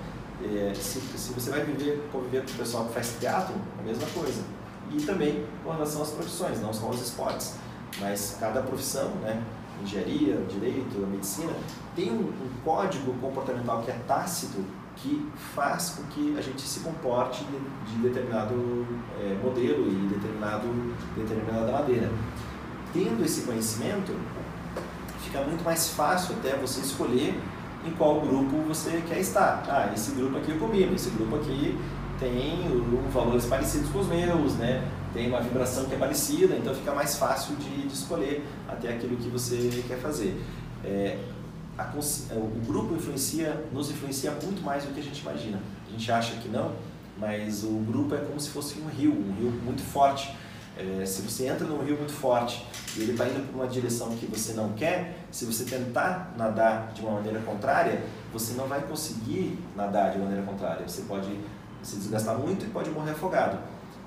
[0.45, 4.07] É, se, se você vai viver, conviver com o pessoal que faz teatro, a mesma
[4.15, 4.43] coisa.
[4.93, 7.57] E também com relação às profissões, não só aos esportes,
[8.01, 9.43] mas cada profissão, né?
[9.83, 11.53] engenharia, direito, medicina,
[11.95, 14.65] tem um, um, código comportamental que é tácito
[14.97, 18.87] que faz com que a gente se comporte de, de determinado
[19.21, 20.67] é, modelo e determinado,
[21.17, 22.11] determinada maneira.
[22.93, 24.13] Tendo esse conhecimento,
[25.23, 27.39] fica muito mais fácil até você escolher
[27.87, 29.63] em qual grupo você quer estar.
[29.69, 31.79] Ah, esse grupo aqui eu combino, esse grupo aqui
[32.19, 34.83] tem um, valores parecidos com os meus, né?
[35.13, 39.17] Tem uma vibração que é parecida, então fica mais fácil de, de escolher até aquilo
[39.17, 40.41] que você quer fazer.
[40.85, 41.19] É,
[41.77, 41.91] a,
[42.37, 45.61] o grupo influencia, nos influencia muito mais do que a gente imagina.
[45.87, 46.73] A gente acha que não,
[47.19, 50.35] mas o grupo é como se fosse um rio, um rio muito forte
[50.79, 52.65] é, se você entra num rio muito forte
[52.97, 56.93] e ele está indo para uma direção que você não quer, se você tentar nadar
[56.95, 58.01] de uma maneira contrária,
[58.33, 60.87] você não vai conseguir nadar de maneira contrária.
[60.87, 61.29] Você pode
[61.83, 63.59] se desgastar muito e pode morrer afogado.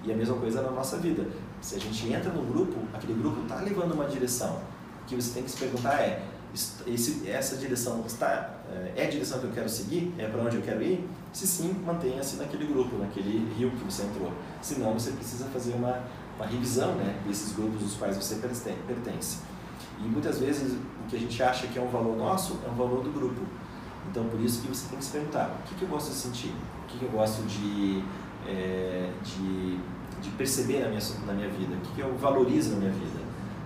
[0.03, 1.25] E a mesma coisa na nossa vida.
[1.61, 4.59] Se a gente entra no grupo, aquele grupo está levando uma direção.
[5.03, 6.23] O que você tem que se perguntar é:
[6.87, 10.13] esse, essa direção está é, é a direção que eu quero seguir?
[10.17, 11.07] É para onde eu quero ir?
[11.31, 14.31] Se sim, mantenha-se naquele grupo, naquele rio que você entrou.
[14.61, 16.03] Senão, você precisa fazer uma
[16.41, 19.39] uma revisão né, desses grupos dos quais você pertence.
[19.99, 22.75] E muitas vezes o que a gente acha que é um valor nosso é um
[22.75, 23.41] valor do grupo.
[24.09, 26.15] Então por isso que você tem que se perguntar, o que, que eu gosto de
[26.15, 26.53] sentir?
[26.83, 28.03] O que, que eu gosto de,
[28.51, 29.77] é, de,
[30.21, 31.75] de, perceber na minha, na minha vida?
[31.75, 33.21] O que, eu valorizo na minha vida?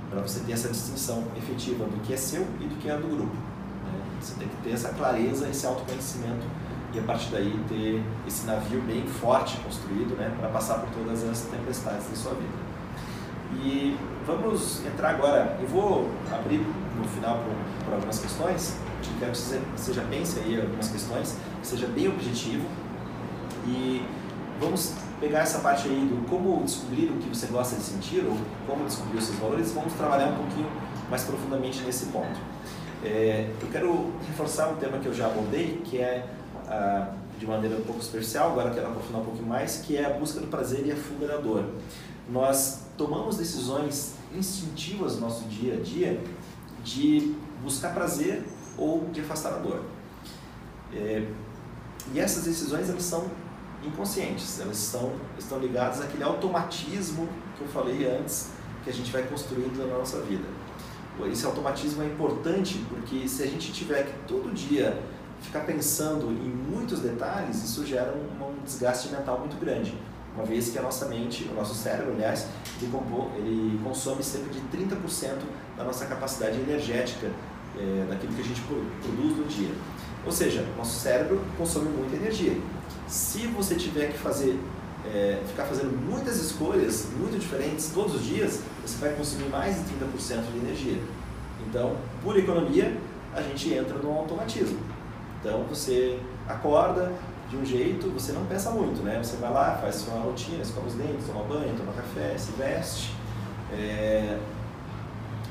[0.09, 3.07] Para você ter essa distinção efetiva do que é seu e do que é do
[3.07, 3.35] grupo.
[3.35, 4.01] Né?
[4.21, 6.45] Você tem que ter essa clareza, esse autoconhecimento
[6.93, 11.23] e a partir daí ter esse navio bem forte construído né, para passar por todas
[11.23, 12.65] as tempestades da sua vida.
[13.63, 16.65] E vamos entrar agora, eu vou abrir
[16.97, 17.43] no final
[17.85, 18.77] para algumas questões,
[19.19, 22.65] quero que você, já pense aí algumas questões, que seja bem objetivo
[23.67, 24.05] e
[24.59, 28.37] vamos pegar essa parte aí do como descobrir o que você gosta de sentir ou
[28.67, 30.69] como descobrir os seus valores, vamos trabalhar um pouquinho
[31.09, 32.39] mais profundamente nesse ponto.
[33.03, 36.27] É, eu quero reforçar um tema que eu já abordei, que é
[36.67, 40.09] a, de maneira um pouco superficial, agora quero aprofundar um pouquinho mais, que é a
[40.11, 41.65] busca do prazer e a fuga da dor.
[42.29, 46.19] Nós tomamos decisões instintivas no nosso dia a dia
[46.83, 48.43] de buscar prazer
[48.77, 49.83] ou de afastar a dor.
[50.93, 51.27] É,
[52.13, 53.25] e essas decisões elas são
[53.85, 58.49] inconscientes, elas estão, estão ligadas àquele automatismo que eu falei antes,
[58.83, 60.45] que a gente vai construindo na nossa vida.
[61.31, 65.01] Esse automatismo é importante porque se a gente tiver que todo dia
[65.41, 69.97] ficar pensando em muitos detalhes, isso gera um, um desgaste mental muito grande.
[70.35, 72.47] Uma vez que a nossa mente, o nosso cérebro, aliás,
[72.81, 72.91] ele,
[73.37, 75.37] ele consome cerca de 30%
[75.77, 77.31] da nossa capacidade energética
[77.77, 79.71] é, daquilo que a gente produz no dia.
[80.25, 82.57] Ou seja, nosso cérebro consome muita energia.
[83.07, 84.59] Se você tiver que fazer,
[85.05, 89.81] é, ficar fazendo muitas escolhas muito diferentes todos os dias, você vai consumir mais de
[89.81, 90.99] 30% de energia.
[91.67, 92.97] Então, por economia,
[93.33, 94.79] a gente entra no automatismo.
[95.39, 97.11] Então, você acorda
[97.49, 99.19] de um jeito, você não pensa muito, né?
[99.21, 103.13] Você vai lá, faz sua rotina, escova os dentes, toma banho, toma café, se veste,
[103.71, 104.39] é,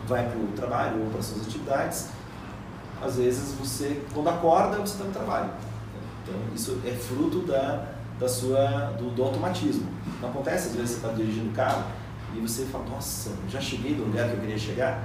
[0.07, 2.09] vai para o trabalho ou para suas atividades.
[3.03, 5.51] Às vezes, você, quando acorda, você está no trabalho.
[6.23, 7.87] Então, isso é fruto da,
[8.19, 9.87] da sua, do, do automatismo.
[10.21, 11.85] Não acontece, às vezes, você está dirigindo o carro
[12.35, 15.05] e você fala, nossa, já cheguei do lugar que eu queria chegar?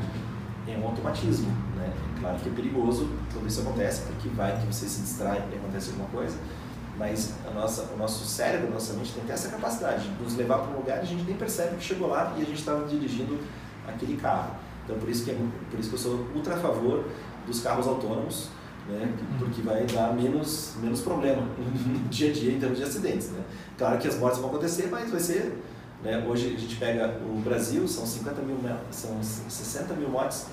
[0.68, 1.50] É um automatismo.
[1.76, 1.92] Né?
[2.20, 5.92] Claro que é perigoso quando isso acontece, porque vai que você se distrai e acontece
[5.92, 6.38] alguma coisa,
[6.98, 10.36] mas a nossa, o nosso cérebro, a nossa mente tem ter essa capacidade de nos
[10.36, 12.60] levar para um lugar e a gente nem percebe que chegou lá e a gente
[12.60, 13.40] estava dirigindo
[13.88, 14.52] aquele carro.
[14.84, 15.38] Então, por isso que, é,
[15.70, 17.06] por isso que eu sou ultra a favor
[17.50, 18.48] dos carros autônomos,
[18.88, 19.14] né?
[19.38, 23.30] porque vai dar menos, menos problema no dia a dia em termos de acidentes.
[23.32, 23.44] Né?
[23.78, 25.58] Claro que as mortes vão acontecer, mas vai ser.
[26.04, 26.26] Né?
[26.28, 28.58] Hoje a gente pega o Brasil, são 50 mil,
[28.92, 30.46] são 60 mil mortes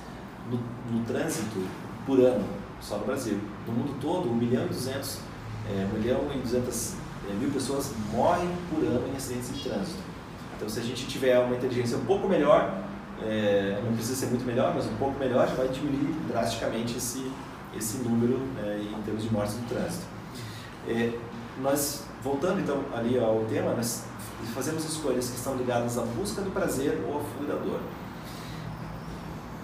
[0.51, 0.59] no,
[0.91, 1.67] no trânsito
[2.05, 2.45] por ano,
[2.81, 3.39] só no Brasil.
[3.67, 5.19] No mundo todo, 1 milhão e 200,
[5.71, 6.95] é, 1 milhão e 200
[7.29, 9.99] é, mil pessoas morrem por ano em acidentes de trânsito.
[10.57, 12.86] Então, se a gente tiver uma inteligência um pouco melhor,
[13.23, 17.31] é, não precisa ser muito melhor, mas um pouco melhor, já vai diminuir drasticamente esse,
[17.77, 20.05] esse número é, em termos de mortes no trânsito.
[20.89, 21.13] É,
[21.61, 24.05] nós, voltando então ali ao tema, nós
[24.55, 27.81] fazemos escolhas que estão ligadas à busca do prazer ou à fuga da dor.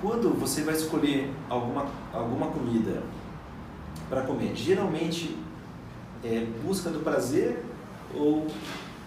[0.00, 3.02] Quando você vai escolher alguma, alguma comida
[4.08, 5.36] para comer, geralmente
[6.24, 7.64] é busca do prazer
[8.14, 8.46] ou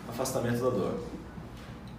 [0.07, 0.99] afastamento da dor?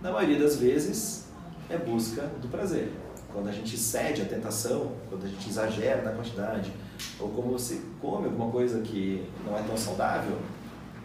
[0.00, 1.25] Na maioria das vezes
[1.68, 2.92] é busca do prazer.
[3.32, 6.72] Quando a gente cede à tentação, quando a gente exagera na quantidade,
[7.20, 10.38] ou como você come alguma coisa que não é tão saudável,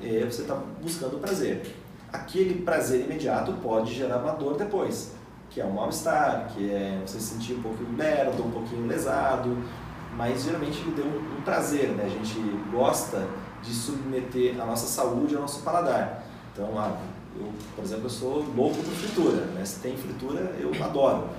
[0.02, 1.76] é, você está buscando o prazer.
[2.12, 5.13] Aquele prazer imediato pode gerar uma dor depois,
[5.50, 9.58] que é um mal-estar, que é você se sentir um pouquinho lerdo, um pouquinho lesado,
[10.15, 12.06] mas geralmente ele deu um prazer, né?
[12.06, 12.39] A gente
[12.71, 13.28] gosta
[13.62, 16.24] de submeter a nossa saúde ao nosso paladar.
[16.54, 16.97] Então, ah,
[17.39, 19.63] eu, por exemplo, eu sou louco por fritura, né?
[19.65, 21.30] Se tem fritura, eu adoro.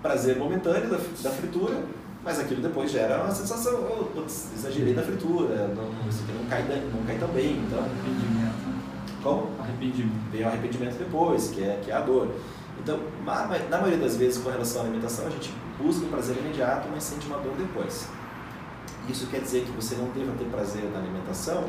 [0.00, 1.82] Prazer momentâneo da, da fritura,
[2.24, 6.44] mas aquilo depois gera uma sensação, oh, putz, exagerei da fritura, não, isso aqui não
[6.46, 7.78] cai, não cai tão bem, então...
[7.78, 8.72] Arrependimento.
[9.22, 9.50] Como?
[9.60, 10.30] Arrependimento.
[10.32, 12.28] Vem o arrependimento depois, que é, que é a dor.
[12.80, 16.88] Então, na maioria das vezes, com relação à alimentação, a gente busca o prazer imediato,
[16.92, 18.08] mas sente uma dor depois.
[19.08, 21.64] Isso quer dizer que você não deva ter prazer na alimentação?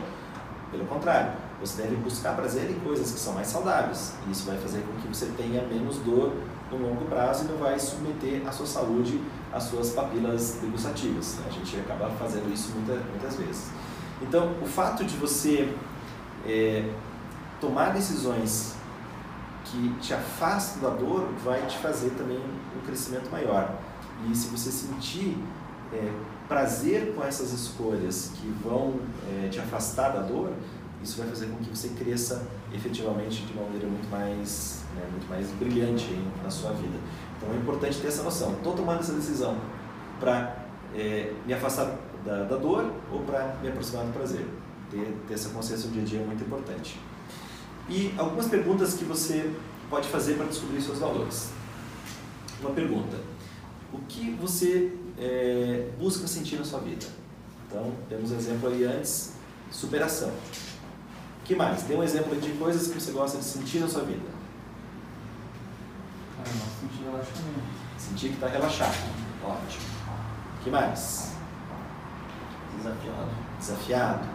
[0.72, 1.34] Pelo contrário,
[1.66, 4.14] você deve buscar prazer em coisas que são mais saudáveis.
[4.30, 6.34] Isso vai fazer com que você tenha menos dor
[6.70, 9.22] no longo prazo e não vai submeter a sua saúde
[9.52, 11.38] às suas papilas degustativas.
[11.48, 13.70] A gente acaba fazendo isso muita, muitas vezes.
[14.22, 15.74] Então, o fato de você
[16.46, 16.90] é,
[17.62, 18.76] tomar decisões
[19.64, 23.74] que te afastam da dor vai te fazer também um crescimento maior.
[24.30, 25.38] E se você sentir
[25.94, 26.12] é,
[26.48, 28.96] prazer com essas escolhas que vão
[29.30, 30.52] é, te afastar da dor,
[31.04, 35.28] isso vai fazer com que você cresça efetivamente de uma maneira muito mais, né, muito
[35.30, 36.08] mais brilhante
[36.42, 36.98] na sua vida.
[37.38, 38.54] Então é importante ter essa noção.
[38.54, 39.58] Estou tomando essa decisão
[40.20, 44.46] para é, me afastar da, da dor ou para me aproximar do prazer.
[44.90, 47.00] Ter, ter essa consciência no dia a dia é muito importante.
[47.90, 49.54] E algumas perguntas que você
[49.90, 51.50] pode fazer para descobrir seus valores.
[52.62, 53.18] Uma pergunta:
[53.92, 57.06] o que você é, busca sentir na sua vida?
[57.68, 59.34] Então, temos um exemplo aí antes:
[59.70, 60.32] superação.
[61.44, 61.84] O que mais?
[61.84, 64.30] Dê um exemplo de coisas que você gosta de sentir na sua vida.
[66.40, 67.60] Ah, não, sentir relaxamento.
[67.98, 68.96] Sentir que está relaxado.
[69.44, 69.84] Ótimo.
[70.58, 71.34] O que mais?
[72.78, 73.30] Desafiado.
[73.60, 74.30] Desafiado.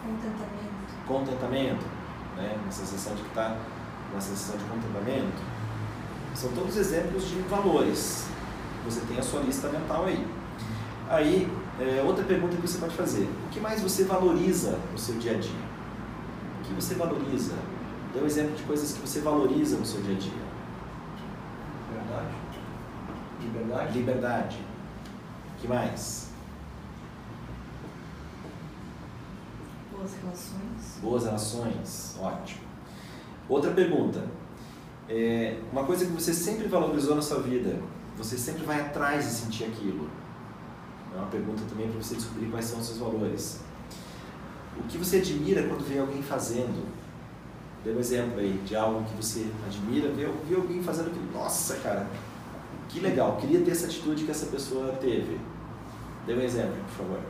[0.00, 1.04] Contentamento.
[1.04, 1.86] Contentamento.
[2.36, 2.56] Né?
[2.62, 3.56] Uma sensação de que está
[4.12, 5.42] uma sensação de contentamento.
[6.36, 8.28] São todos exemplos de valores.
[8.84, 10.24] você tem a sua lista mental aí.
[11.08, 15.16] Aí, é, outra pergunta que você pode fazer: o que mais você valoriza no seu
[15.16, 15.74] dia a dia?
[16.60, 17.54] O que você valoriza?
[18.12, 20.44] Dê um exemplo de coisas que você valoriza no seu dia a dia.
[21.92, 22.34] Verdade.
[23.40, 23.98] Liberdade.
[23.98, 24.58] Liberdade.
[25.56, 26.30] O que mais?
[29.90, 30.98] Boas relações.
[31.02, 32.16] Boas relações.
[32.20, 32.60] Ótimo.
[33.48, 34.24] Outra pergunta.
[35.08, 37.78] É, uma coisa que você sempre valorizou na sua vida,
[38.16, 40.08] você sempre vai atrás de sentir aquilo.
[41.14, 43.60] É uma pergunta também para você descobrir quais são os seus valores.
[44.78, 46.84] O que você admira quando vê alguém fazendo?
[47.84, 51.30] Dê um exemplo aí de algo que você admira, vê, vê alguém fazendo aquilo.
[51.32, 52.08] Nossa, cara,
[52.88, 55.38] que legal, queria ter essa atitude que essa pessoa teve.
[56.26, 57.20] Dê um exemplo, por favor.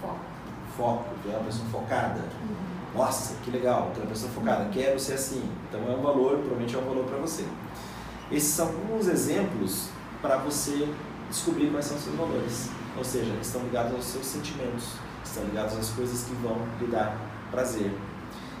[0.00, 0.20] Foco.
[0.76, 2.22] Foco, ver uma pessoa focada.
[2.94, 5.50] Nossa, que legal, aquela pessoa focada, quero ser assim.
[5.68, 7.44] Então é um valor, provavelmente é um valor para você.
[8.30, 9.88] Esses são alguns exemplos
[10.20, 10.88] para você
[11.28, 12.70] descobrir quais são os seus valores.
[12.96, 17.16] Ou seja, estão ligados aos seus sentimentos, estão ligados às coisas que vão lhe dar
[17.50, 17.92] prazer.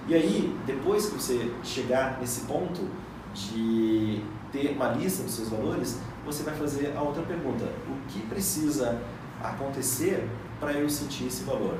[0.08, 2.88] E aí, depois que você chegar nesse ponto
[3.34, 8.20] de ter uma lista dos seus valores, você vai fazer a outra pergunta: o que
[8.26, 9.00] precisa
[9.42, 10.28] acontecer
[10.60, 11.78] para eu sentir esse valor?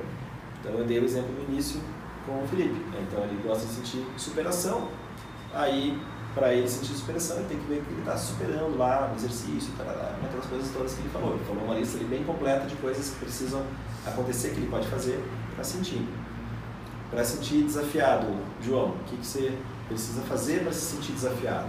[0.61, 1.81] Então, eu dei o exemplo no início
[2.25, 2.75] com o Felipe.
[3.01, 4.89] Então, ele gosta de sentir superação.
[5.55, 5.97] Aí,
[6.37, 9.73] para ele sentir superação, ele tem que ver que ele está superando lá no exercício,
[9.75, 11.35] tarará, aquelas coisas todas que ele falou.
[11.35, 13.65] Ele falou uma lista ali bem completa de coisas que precisam
[14.07, 16.07] acontecer, que ele pode fazer para sentir.
[17.11, 18.27] Para sentir desafiado,
[18.61, 21.69] João, o que, que você precisa fazer para se sentir desafiado?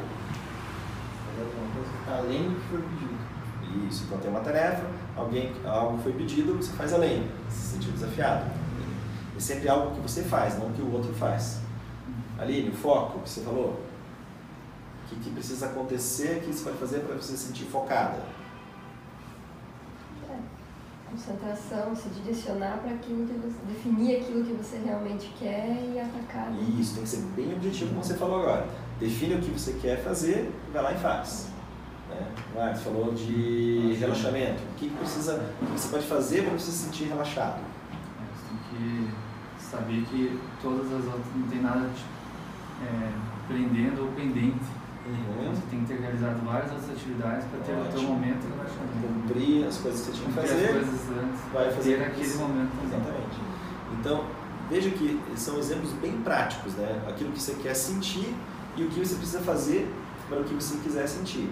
[1.29, 3.87] Fazer alguma coisa que está além do que foi pedido.
[3.87, 8.51] Isso, então tem uma tarefa, alguém, algo foi pedido, você faz além, se sentir desafiado.
[9.37, 11.61] É sempre algo que você faz, não que o outro faz.
[12.37, 13.79] Aline, o foco que você falou,
[15.09, 18.21] que, que precisa acontecer, o que você pode fazer para você se sentir focada?
[20.29, 20.37] É,
[21.09, 26.51] concentração, se direcionar para aquilo que você, definir aquilo que você realmente quer e atacar.
[26.51, 26.75] né?
[26.79, 28.67] Isso, tem que ser bem objetivo, como você falou agora.
[28.99, 31.49] Define o que você quer fazer, vai lá e faz.
[32.09, 32.27] Né?
[32.55, 34.61] Marcos falou de relaxamento.
[34.63, 37.59] O que, que precisa, o que você pode fazer para você se sentir relaxado?
[37.59, 39.11] É, Você tem que
[39.63, 42.05] saber que todas as outras não tem nada te,
[42.85, 43.11] é,
[43.47, 44.76] prendendo ou pendente.
[45.07, 48.13] Então você tem que ter realizado várias outras atividades para ter o teu Ótimo.
[48.13, 48.47] momento.
[49.01, 50.73] Cumprir as coisas que você tinha que fazer.
[51.53, 52.99] vai fazer ter aquele momento também.
[52.99, 53.37] Exatamente.
[53.99, 54.25] Então,
[54.69, 57.01] veja que são exemplos bem práticos, né?
[57.07, 58.33] Aquilo que você quer sentir
[58.75, 59.91] e o que você precisa fazer
[60.27, 61.49] para o que você quiser sentir.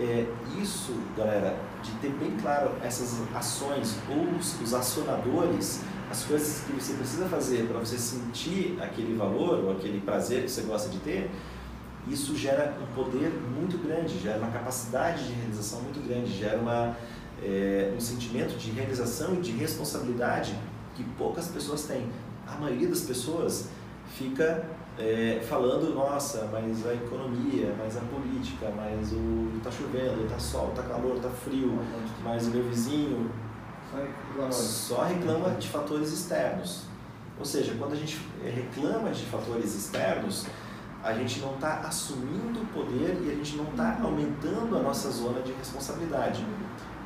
[0.00, 0.26] É,
[0.60, 6.72] isso, galera, de ter bem claro essas ações ou os, os acionadores, as coisas que
[6.72, 10.98] você precisa fazer para você sentir aquele valor ou aquele prazer que você gosta de
[10.98, 11.30] ter,
[12.10, 16.96] isso gera um poder muito grande, gera uma capacidade de realização muito grande, gera uma,
[17.42, 20.54] é, um sentimento de realização e de responsabilidade
[20.94, 22.08] que poucas pessoas têm.
[22.46, 23.68] A maioria das pessoas
[24.16, 24.66] fica
[24.98, 30.72] é, falando, nossa, mas a economia, mas a política, mas o tá chovendo, tá sol,
[30.74, 31.78] tá calor, tá frio,
[32.22, 33.30] mas o meu vizinho
[34.50, 36.82] Só reclama de fatores externos.
[37.38, 40.46] Ou seja, quando a gente reclama de fatores externos,
[41.02, 45.10] a gente não está assumindo o poder e a gente não está aumentando a nossa
[45.10, 46.44] zona de responsabilidade.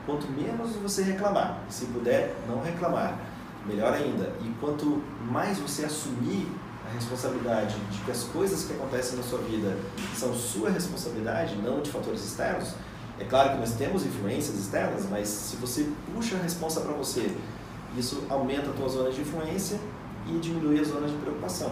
[0.07, 3.19] Quanto menos você reclamar, se puder não reclamar,
[3.67, 4.33] melhor ainda.
[4.41, 6.49] E quanto mais você assumir
[6.89, 9.77] a responsabilidade de que as coisas que acontecem na sua vida
[10.17, 12.75] são sua responsabilidade, não de fatores externos,
[13.21, 17.33] é claro que nós temos influências externas, mas se você puxa a responsa para você,
[17.97, 19.79] isso aumenta a tua zona de influência
[20.27, 21.71] e diminui a zona de preocupação.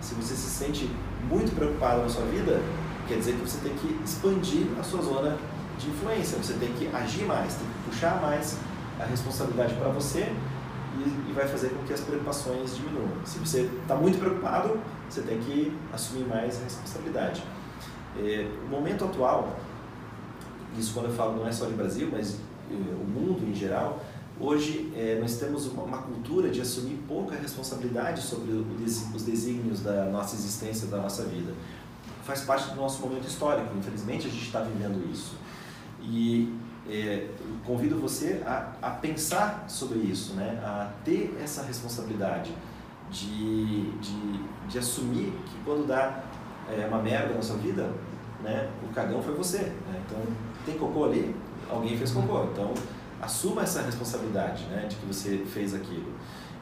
[0.00, 0.90] Se você se sente
[1.28, 2.60] muito preocupado na sua vida,
[3.06, 5.36] quer dizer que você tem que expandir a sua zona
[5.78, 8.56] de influência, você tem que agir mais, tem que puxar mais
[9.00, 10.32] a responsabilidade para você
[10.98, 13.08] e, e vai fazer com que as preocupações diminuam.
[13.24, 17.42] Se você está muito preocupado, você tem que assumir mais a responsabilidade.
[18.18, 19.56] É, o momento atual,
[20.76, 22.38] isso quando eu falo não é só de Brasil, mas
[22.70, 24.00] eh, o mundo em geral,
[24.40, 30.06] hoje eh, nós temos uma, uma cultura de assumir pouca responsabilidade sobre os desígnios da
[30.06, 31.52] nossa existência, da nossa vida.
[32.24, 35.36] Faz parte do nosso momento histórico, infelizmente a gente está vivendo isso.
[36.02, 36.54] E
[36.86, 37.28] eu
[37.64, 40.58] convido você a, a pensar sobre isso, né?
[40.62, 42.50] a ter essa responsabilidade
[43.10, 46.22] de, de, de assumir que quando dá
[46.70, 47.90] eh, uma merda na sua vida,
[48.42, 49.58] né, o cagão foi você.
[49.58, 50.02] Né?
[50.06, 50.18] Então,
[50.64, 51.34] tem cocô ali,
[51.68, 52.44] alguém fez cocô.
[52.44, 52.72] Então,
[53.20, 56.12] assuma essa responsabilidade né, de que você fez aquilo.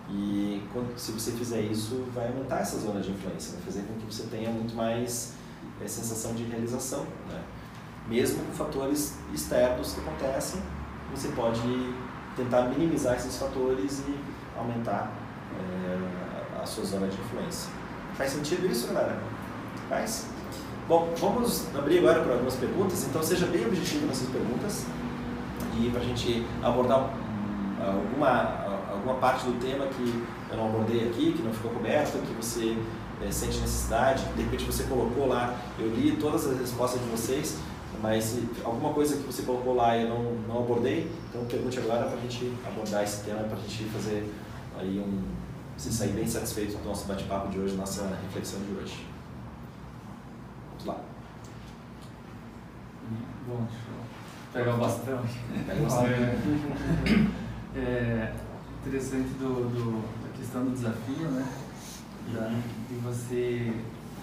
[0.08, 3.94] E quando, se você fizer isso, vai aumentar essa zona de influência, vai fazer com
[3.94, 5.34] que você tenha muito mais
[5.82, 7.04] é, sensação de realização.
[7.28, 7.42] Né?
[8.08, 10.62] Mesmo com fatores externos que acontecem,
[11.10, 11.60] você pode
[12.36, 14.18] tentar minimizar esses fatores e
[14.56, 15.12] aumentar
[15.58, 17.70] é, a sua zona de influência.
[18.14, 19.18] Faz sentido isso, galera?
[19.88, 20.26] Faz?
[20.88, 24.86] Bom, vamos abrir agora para algumas perguntas, então seja bem objetivo nessas perguntas
[25.90, 27.16] para a gente abordar um,
[27.84, 32.32] alguma, alguma parte do tema que eu não abordei aqui, que não ficou coberto, que
[32.34, 32.76] você
[33.22, 37.58] é, sente necessidade, de repente você colocou lá, eu li todas as respostas de vocês,
[38.02, 41.78] mas se alguma coisa que você colocou lá e eu não, não abordei, então pergunte
[41.78, 44.32] agora para a gente abordar esse tema, para a gente fazer
[44.78, 45.22] aí um,
[45.76, 49.06] se sair bem satisfeito do nosso bate-papo de hoje, nossa reflexão de hoje.
[50.70, 51.00] Vamos lá.
[53.46, 54.25] Bom, eu
[54.56, 55.20] pegar o bastão.
[55.66, 56.06] Pega o bastão.
[57.76, 58.32] É, é
[58.86, 61.46] interessante do, do, da questão do desafio, né?
[62.32, 62.48] Da,
[62.88, 63.72] de você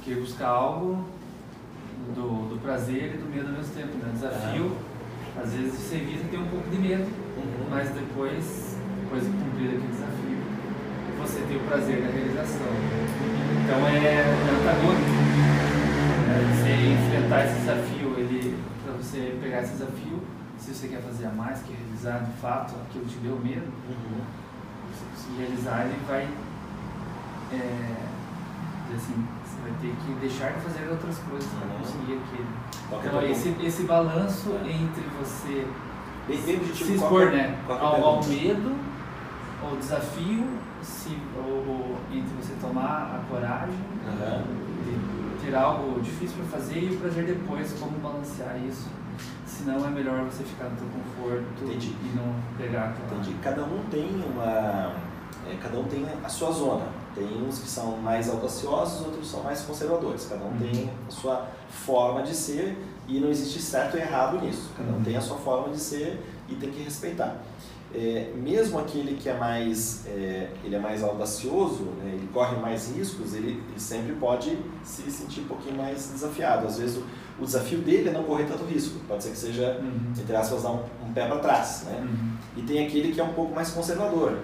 [0.04, 1.06] querer buscar algo
[2.16, 3.96] do, do prazer e do medo ao mesmo tempo.
[3.98, 4.10] Né?
[4.14, 4.76] Desafio,
[5.42, 7.66] às vezes você evita ter um pouco de medo, Uhum.
[7.70, 10.38] mas depois, depois de cumprir aquele desafio,
[11.20, 12.68] você tem o prazer da realização.
[13.64, 15.10] Então é, é antagônico.
[16.28, 16.36] Né?
[16.54, 18.03] Você enfrentar esse desafio,
[19.04, 20.20] você pegar esse desafio,
[20.58, 23.68] se você quer fazer a mais, quer realizar de fato aquilo que te deu medo,
[23.90, 24.22] Uhum.
[25.16, 26.28] se realizar, ele vai,
[27.52, 27.96] é,
[28.96, 31.80] assim, você vai ter que deixar de fazer outras coisas para Uhum.
[31.80, 32.48] conseguir aquele.
[32.90, 35.68] Qual que a Então, esse, esse balanço entre você
[36.30, 38.76] objetivo, se expor que né, que ao, ao medo,
[39.64, 40.46] ao desafio,
[40.82, 43.76] se, ou, ou entre você tomar a coragem
[44.86, 48.88] de ter algo difícil para fazer e o prazer depois, como balancear isso.
[49.46, 51.90] Senão é melhor você ficar no teu conforto Entendi.
[52.04, 53.20] e não pegar aquela...
[53.22, 53.36] Entendi.
[53.42, 54.94] Cada um tem uma.
[55.48, 56.86] é, cada um tem a sua zona.
[57.14, 60.26] Tem uns que são mais audaciosos, outros são mais conservadores.
[60.28, 60.58] Cada um Uhum.
[60.60, 62.76] tem a sua forma de ser
[63.08, 64.72] e não existe certo e errado nisso.
[64.76, 65.04] Cada um Uhum.
[65.04, 66.20] tem a sua forma de ser
[66.50, 67.36] e tem que respeitar.
[67.96, 72.92] É, mesmo aquele que é mais, é, ele é mais audacioso, né, ele corre mais
[72.96, 76.66] riscos, ele, ele sempre pode se sentir um pouquinho mais desafiado.
[76.66, 77.04] Às vezes o,
[77.40, 79.00] o desafio dele é não correr tanto risco.
[79.08, 80.12] Pode ser que seja, Uhum.
[80.20, 81.84] entre aspas, dar um, um pé para trás.
[81.86, 82.00] Né?
[82.02, 82.34] Uhum.
[82.58, 84.40] E tem aquele que é um pouco mais conservador.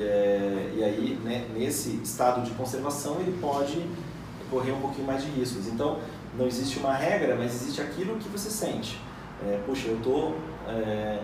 [0.00, 3.84] É, e aí, né, nesse estado de conservação, ele pode
[4.50, 5.68] correr um pouquinho mais de riscos.
[5.68, 5.98] Então,
[6.36, 8.98] não existe uma regra, mas existe aquilo que você sente.
[9.46, 10.34] É, Poxa, eu
[10.66, 11.20] é,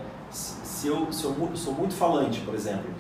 [0.85, 2.91] se, eu, se eu sou muito falante, por exemplo,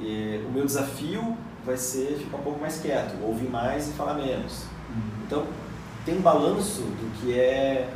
[0.00, 4.14] e o meu desafio vai ser ficar um pouco mais quieto, ouvir mais e falar
[4.14, 4.64] menos.
[4.88, 5.22] Uhum.
[5.26, 5.46] Então,
[6.06, 7.90] tem um balanço do que é,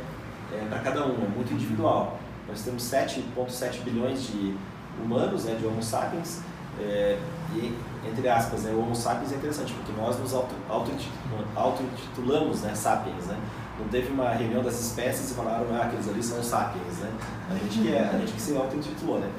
[0.53, 2.19] é para cada um, é muito individual.
[2.47, 4.55] Nós temos 7,7 bilhões de
[5.03, 6.41] humanos, né, de Homo sapiens,
[6.79, 7.17] é,
[7.55, 7.75] e,
[8.07, 12.75] entre aspas, né, o Homo sapiens é interessante, porque nós nos auto- auto-intitulamos, auto-intitulamos, né,
[12.75, 13.37] sapiens, né?
[13.79, 17.11] Não teve uma reunião das espécies e falaram, ah, aqueles ali são os sapiens, né?
[17.49, 19.29] A gente que, é, a gente que se auto-intitulou, né?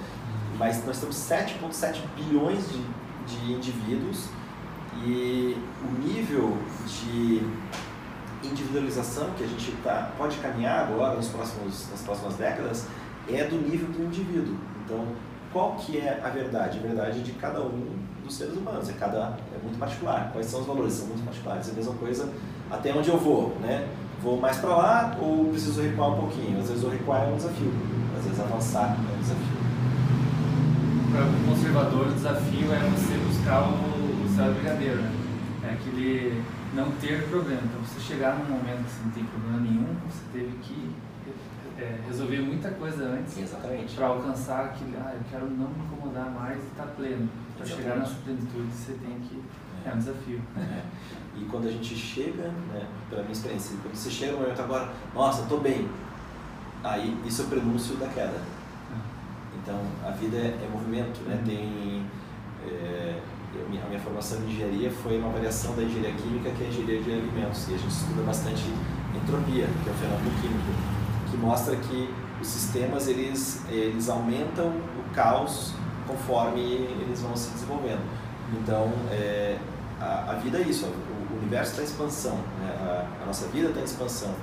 [0.59, 2.83] Mas nós temos 7,7 bilhões de,
[3.27, 4.29] de indivíduos
[5.05, 6.57] e o nível
[6.87, 7.43] de
[8.45, 12.87] individualização que a gente tá, pode caminhar agora nos próximos, nas próximas décadas
[13.29, 14.57] é do nível do indivíduo.
[14.85, 15.05] Então,
[15.53, 16.79] qual que é a verdade?
[16.79, 20.31] A verdade de cada um dos seres humanos, é, cada, é muito particular.
[20.33, 20.93] Quais são os valores?
[20.93, 21.69] São muito particulares.
[21.69, 22.33] É a mesma coisa
[22.71, 23.89] até onde eu vou, né?
[24.27, 26.59] Vou mais para lá ou preciso recuar um pouquinho?
[26.59, 27.73] Às vezes o recuar é um desafio,
[28.19, 29.57] às vezes avançar é um desafio.
[31.13, 35.13] Para o conservador, o desafio é você buscar o, o céu brigadeiro, né?
[35.63, 36.43] É aquele
[36.75, 37.63] não ter problema.
[37.67, 40.91] Então, você chegar num momento que você não tem problema nenhum, você teve que
[41.79, 43.95] é, resolver muita coisa antes Exatamente.
[43.95, 47.29] para alcançar aquele, ah, eu quero não me incomodar mais e estar pleno.
[47.57, 49.41] Para chegar nessa plenitude, você tem que.
[49.87, 50.41] É um desafio.
[50.57, 50.83] É.
[51.39, 54.89] E quando a gente chega, né, pela minha experiência, quando você chega no momento agora,
[55.15, 55.87] nossa, estou bem,
[56.83, 58.41] aí isso é o prenúncio da queda.
[59.63, 61.39] Então, a vida é, é movimento, né?
[61.45, 62.03] Tem,
[62.67, 63.21] é,
[63.55, 66.67] eu- minha- a minha formação em engenharia foi uma variação da engenharia química, que é
[66.67, 68.65] a engenharia de alimentos, e a gente estuda bastante
[69.15, 70.73] entropia, que é um fenômeno químico,
[71.31, 75.75] que mostra que os sistemas eles, eles aumentam o caos
[76.07, 78.01] conforme eles vão se desenvolvendo.
[78.63, 79.59] Então, é,
[80.01, 82.77] a, a vida é isso, o, o universo está em expansão, né?
[82.81, 84.35] a, a nossa vida está em expansão.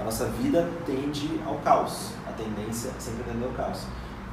[0.00, 3.86] A nossa vida tende ao caos, a tendência sempre tende ao caos.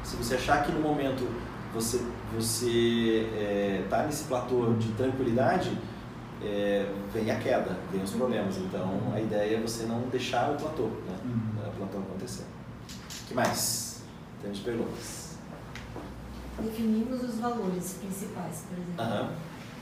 [0.04, 1.28] Se você achar que no momento
[1.74, 2.02] você
[2.34, 5.78] você está nesse platô de tranquilidade,
[6.42, 8.58] é, vem a queda, vem os problemas.
[8.58, 11.18] Então, a ideia é você não deixar o platô, né?
[11.26, 11.70] Uhum.
[11.70, 12.46] o platô acontecer.
[13.24, 14.02] O que mais?
[14.42, 15.38] Temos perguntas.
[16.60, 19.02] Definimos os valores principais, por exemplo.
[19.02, 19.30] Aham.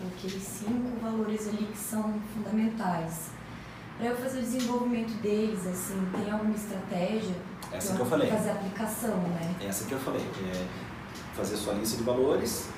[0.05, 3.29] Aqueles cinco valores ali que são fundamentais.
[3.97, 7.35] Para eu fazer o desenvolvimento deles, assim, tem alguma estratégia?
[7.71, 8.29] Essa que eu falei.
[8.29, 9.55] Fazer a aplicação, né?
[9.67, 10.21] Essa que eu falei.
[10.21, 10.65] É
[11.35, 12.69] fazer sua lista de valores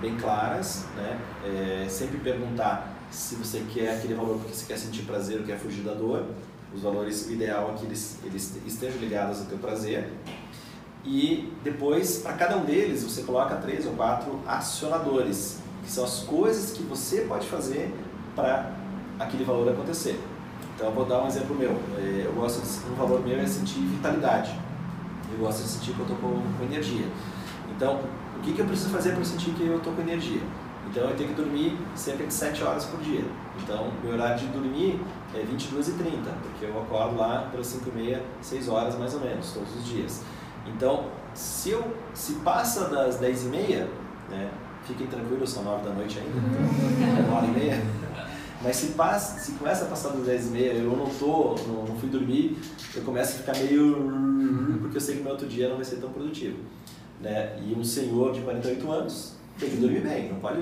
[0.00, 1.18] bem claras, né?
[1.44, 5.58] É sempre perguntar se você quer aquele valor porque você quer sentir prazer ou quer
[5.58, 6.26] fugir da dor.
[6.74, 10.10] Os valores, o ideal é que eles, eles estejam ligados ao teu prazer.
[11.04, 16.20] E depois, para cada um deles, você coloca três ou quatro acionadores, que são as
[16.20, 17.92] coisas que você pode fazer
[18.34, 18.70] para
[19.18, 20.18] aquele valor acontecer.
[20.74, 21.76] Então, eu vou dar um exemplo meu.
[21.98, 24.58] É, eu gosto de, um valor meu é sentir vitalidade.
[25.32, 27.06] Eu gosto de sentir que eu estou com, com energia.
[27.74, 28.00] Então,
[28.36, 30.40] o que, que eu preciso fazer para sentir que eu estou com energia?
[30.90, 33.24] Então, eu tenho que dormir cerca de 7 horas por dia.
[33.62, 35.00] Então, meu horário de dormir
[35.34, 39.14] é 22 e 30, porque eu acordo lá pelas 5 e meia, 6 horas mais
[39.14, 40.22] ou menos, todos os dias.
[40.66, 43.88] Então, se, eu, se passa das 10 e meia,
[44.28, 44.50] né,
[44.86, 47.82] fiquem tranquilos, são 9 da noite ainda, é 1 hora e meia,
[48.62, 51.84] mas se, passa, se começa a passar das 10 e meia, eu não, tô, não,
[51.84, 52.58] não fui dormir,
[52.94, 54.78] eu começo a ficar meio...
[54.80, 56.58] porque eu sei que meu outro dia não vai ser tão produtivo.
[57.20, 57.58] Né?
[57.60, 60.60] E um senhor de 48 anos tem que dormir bem, não pode,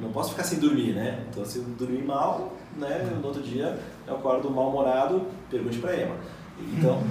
[0.00, 1.24] não posso ficar sem dormir, né?
[1.28, 6.16] Então se eu dormir mal, né, no outro dia eu acordo mal-humorado, pergunte para Emma.
[6.60, 7.02] Então,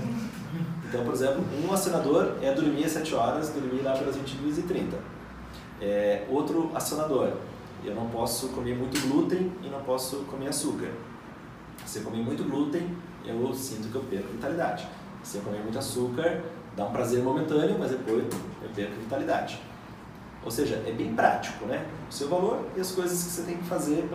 [0.87, 4.93] então, por exemplo, um acionador é dormir às 7 horas, dormir lá pelas 22h30.
[5.81, 7.33] É, outro acionador,
[7.83, 10.89] eu não posso comer muito glúten e não posso comer açúcar.
[11.85, 14.87] Se eu comer muito glúten, eu sinto que eu perco vitalidade.
[15.23, 16.43] Se eu comer muito açúcar,
[16.75, 18.23] dá um prazer momentâneo, mas depois
[18.61, 19.61] eu perco vitalidade.
[20.43, 21.85] Ou seja, é bem prático, né?
[22.09, 24.07] O seu valor e as coisas que você tem que fazer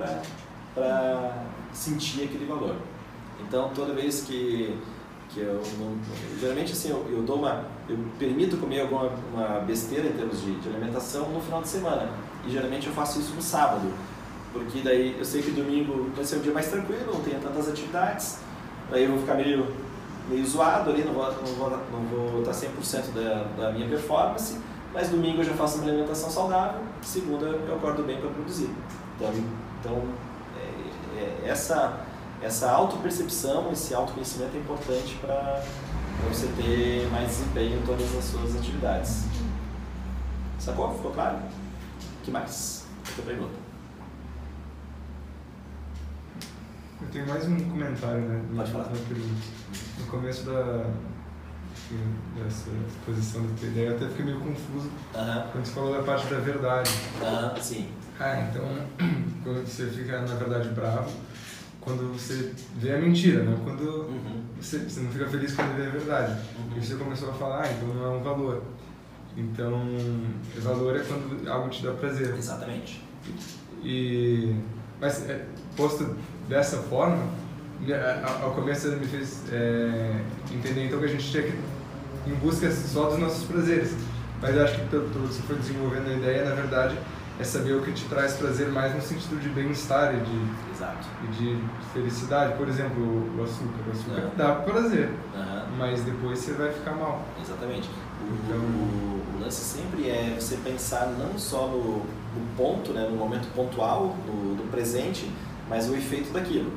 [0.75, 2.77] para sentir aquele valor.
[3.41, 4.79] Então, toda vez que
[5.33, 5.97] que eu não,
[6.39, 10.55] geralmente assim eu, eu dou uma eu permito comer alguma uma besteira em termos de,
[10.61, 12.09] de, alimentação no final de semana.
[12.47, 13.93] E geralmente eu faço isso no sábado.
[14.53, 17.69] Porque daí eu sei que domingo vai ser um dia mais tranquilo não tenho tantas
[17.69, 18.39] atividades.
[18.91, 19.67] Daí eu vou ficar meio
[20.29, 24.59] meio zoado ali não vou não vou não vou estar 100% da, da minha performance.
[24.93, 26.81] Mas domingo eu já faço uma alimentação saudável.
[27.01, 28.71] Segunda eu acordo bem para produzir.
[29.17, 29.33] Então
[29.81, 30.03] então
[30.59, 32.01] é, é, essa
[32.43, 35.63] essa autopercepção, esse autoconhecimento é importante para
[36.29, 39.25] você ter mais desempenho em todas as suas atividades.
[40.59, 40.95] Sacou?
[40.95, 41.37] Ficou claro?
[41.39, 42.87] O que mais?
[43.09, 43.55] Outra pergunta.
[47.01, 48.43] Eu tenho mais um comentário, né?
[48.57, 48.89] Pode falar.
[49.99, 50.87] No começo da,
[52.37, 55.51] dessa exposição da tua ideia, eu até fiquei meio confuso uh -huh.
[55.51, 56.91] quando você falou da parte da verdade.
[57.21, 57.89] Uh -huh, sim.
[58.21, 58.65] Ah, então
[59.43, 61.11] quando você fica, na verdade, bravo,
[61.85, 64.43] quando você vê a mentira, não quando uhum.
[64.61, 66.33] você, você não fica feliz quando vê a verdade.
[66.33, 66.79] Uhum.
[66.79, 68.63] E você começou a falar, ah, então não é um valor.
[69.37, 72.35] Então, o valor é quando algo te dá prazer.
[72.37, 73.03] Exatamente.
[73.83, 74.55] E,
[75.01, 76.17] mas, é, posto
[76.49, 77.19] dessa forma,
[78.43, 80.21] ao começo me fez é,
[80.53, 81.59] entender então que a gente tinha que
[82.27, 83.95] em busca só dos nossos prazeres.
[84.41, 86.97] Mas eu acho que pelo que você foi desenvolvendo a ideia, na verdade,
[87.39, 91.09] é saber o que te traz prazer mais no sentido de bem-estar e de, Exato.
[91.25, 92.57] e de felicidade.
[92.57, 93.81] Por exemplo, o açúcar.
[93.89, 94.31] O açúcar uhum.
[94.37, 95.77] dá prazer, uhum.
[95.79, 97.23] mas depois você vai ficar mal.
[97.41, 97.89] Exatamente.
[97.89, 103.09] O, então, o, o, lance sempre é você pensar não só no, no ponto, né,
[103.09, 105.31] no momento pontual, no, no presente,
[105.69, 106.71] mas o efeito daquilo.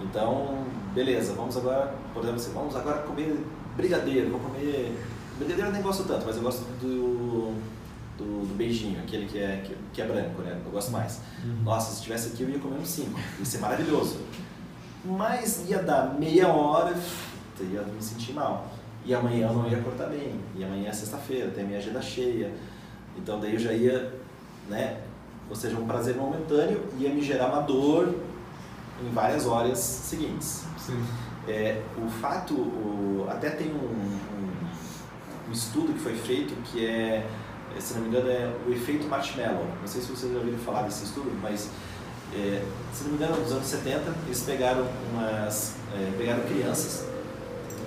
[0.00, 3.36] Então, beleza, vamos agora, por exemplo, assim, vamos agora comer
[3.76, 4.96] brigadeiro, vou comer...
[5.36, 7.54] Brigadeiro eu nem gosto tanto, mas eu gosto do
[8.18, 10.60] do, do, beijinho, aquele que é, que, que, é branco, né?
[10.64, 11.20] Eu gosto mais.
[11.44, 11.62] Uhum.
[11.62, 13.18] Nossa, se tivesse aqui eu ia comer uns cinco.
[13.38, 14.18] Ia ser maravilhoso.
[15.04, 16.94] Mas ia dar meia hora,
[17.60, 18.68] ia me sentir mal.
[19.06, 20.38] E amanhã eu não ia cortar bem.
[20.56, 22.52] E amanhã é sexta-feira, tem a minha agenda cheia.
[23.16, 24.12] Então daí eu já ia,
[24.68, 25.00] né?
[25.48, 28.14] Ou seja, um prazer momentâneo ia me gerar uma dor
[29.00, 30.64] em várias horas seguintes.
[30.76, 31.02] Sim.
[31.46, 37.26] É, o fato, o, até tem um, um, um estudo que foi feito que é,
[37.78, 39.66] se não me engano, é o efeito marshmallow.
[39.80, 41.70] Não sei se vocês já ouviram falar desse estudo, mas
[42.34, 42.62] é,
[42.92, 47.06] se não me engano, nos anos 70, eles pegaram umas, é, pegaram crianças,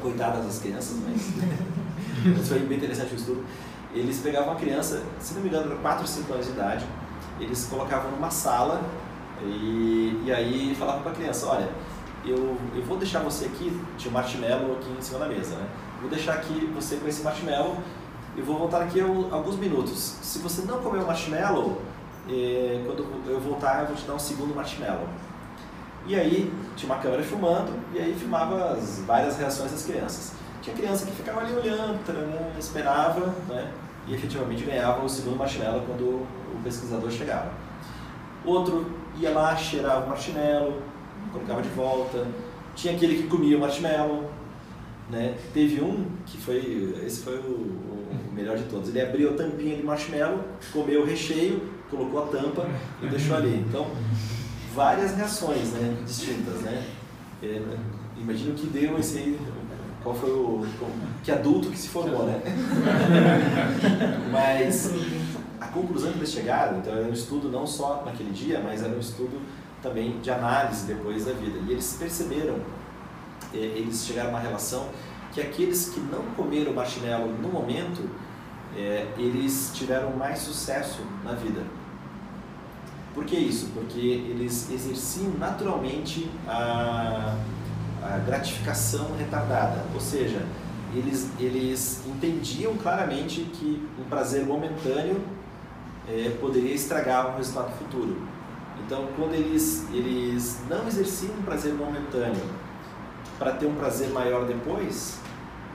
[0.01, 3.45] coitadas das crianças, mas foi bem interessante o estudo.
[3.93, 6.85] Eles pegavam uma criança, se não me engano, 4 ou 5 anos de idade,
[7.39, 8.81] eles colocavam numa sala
[9.43, 11.69] e, e aí falavam para a criança, olha,
[12.25, 15.67] eu, eu vou deixar você aqui, tinha um marshmallow aqui em cima da mesa, né?
[15.99, 17.77] Vou deixar aqui você com esse marshmallow
[18.35, 20.17] eu vou voltar aqui alguns minutos.
[20.21, 21.81] Se você não comer o marshmallow,
[22.29, 25.07] é, quando eu voltar eu vou te dar um segundo marshmallow.
[26.07, 30.33] E aí tinha uma câmera filmando e aí filmava as várias reações das crianças.
[30.61, 31.99] Tinha criança que ficava ali olhando,
[32.57, 33.71] esperava, né,
[34.07, 37.51] e efetivamente ganhava o segundo marshmallow quando o pesquisador chegava.
[38.45, 38.85] Outro
[39.19, 40.81] ia lá, cheirava o marshmallow,
[41.31, 42.27] colocava de volta,
[42.75, 44.29] tinha aquele que comia o marshmallow,
[45.09, 45.37] né?
[45.53, 47.90] Teve um que foi, esse foi o,
[48.31, 48.89] o melhor de todos.
[48.89, 52.67] Ele abriu a tampinha de marshmallow, comeu o recheio, colocou a tampa
[53.01, 53.63] e deixou ali.
[53.67, 53.87] Então,
[54.73, 55.97] várias reações, né?
[56.05, 56.87] Distintas, né?
[57.43, 57.61] É,
[58.17, 59.39] imagina o que deu esse aí,
[60.01, 60.65] qual foi o,
[61.23, 62.41] que adulto que se formou, né?
[64.31, 64.91] Mas
[65.59, 68.93] a conclusão que eles chegaram, então era um estudo não só naquele dia, mas era
[68.95, 69.39] um estudo
[69.81, 71.59] também de análise depois da vida.
[71.67, 72.55] E eles perceberam,
[73.53, 74.89] eh, eles chegaram a uma relação
[75.31, 78.09] que aqueles que não comeram marshmallow no momento,
[78.75, 81.63] eh, eles tiveram mais sucesso na vida.
[83.13, 83.69] Por que isso?
[83.73, 87.35] Porque eles exerciam naturalmente a,
[88.01, 90.45] a gratificação retardada, ou seja,
[90.93, 95.21] eles, eles entendiam claramente que um prazer momentâneo
[96.07, 98.21] é, poderia estragar um resultado futuro.
[98.85, 102.41] Então, quando eles, eles não exerciam um prazer momentâneo
[103.41, 105.17] para ter um prazer maior depois,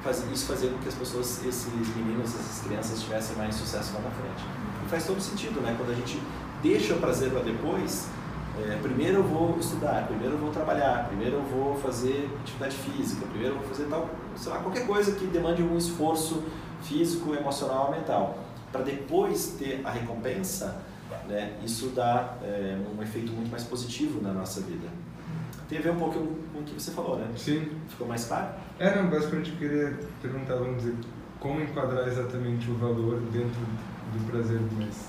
[0.01, 4.03] faz, isso fazia com que as pessoas, esses meninos, essas crianças tivessem mais sucesso lá
[4.03, 4.45] na frente.
[4.85, 5.75] E faz todo sentido, né?
[5.77, 6.23] Quando a gente
[6.63, 8.09] deixa o prazer para depois,
[8.65, 13.27] é, primeiro eu vou estudar, primeiro eu vou trabalhar, primeiro eu vou fazer atividade física,
[13.27, 16.45] primeiro eu vou fazer tal, sei lá, qualquer coisa que demande um esforço
[16.83, 18.39] físico, emocional, mental.
[18.71, 20.83] Para depois ter a recompensa,
[21.27, 24.87] né, isso dá é, um efeito muito mais positivo na nossa vida.
[25.69, 26.15] Tem a ver um pouco
[26.53, 27.27] com o que você falou, né?
[27.37, 27.69] Sim.
[27.89, 28.49] Ficou mais claro?
[28.79, 30.95] É, não, basicamente eu queria perguntar, vamos dizer,
[31.41, 33.61] como enquadrar exatamente o valor dentro
[34.13, 35.09] do prazer, mas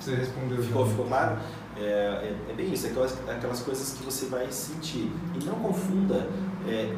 [0.00, 0.62] você respondeu.
[0.62, 0.90] Ficou, já.
[0.90, 1.38] ficou claro?
[1.78, 5.12] É, é, é bem isso, é aquelas, aquelas coisas que você vai sentir.
[5.34, 6.26] E não confunda
[6.66, 6.94] é,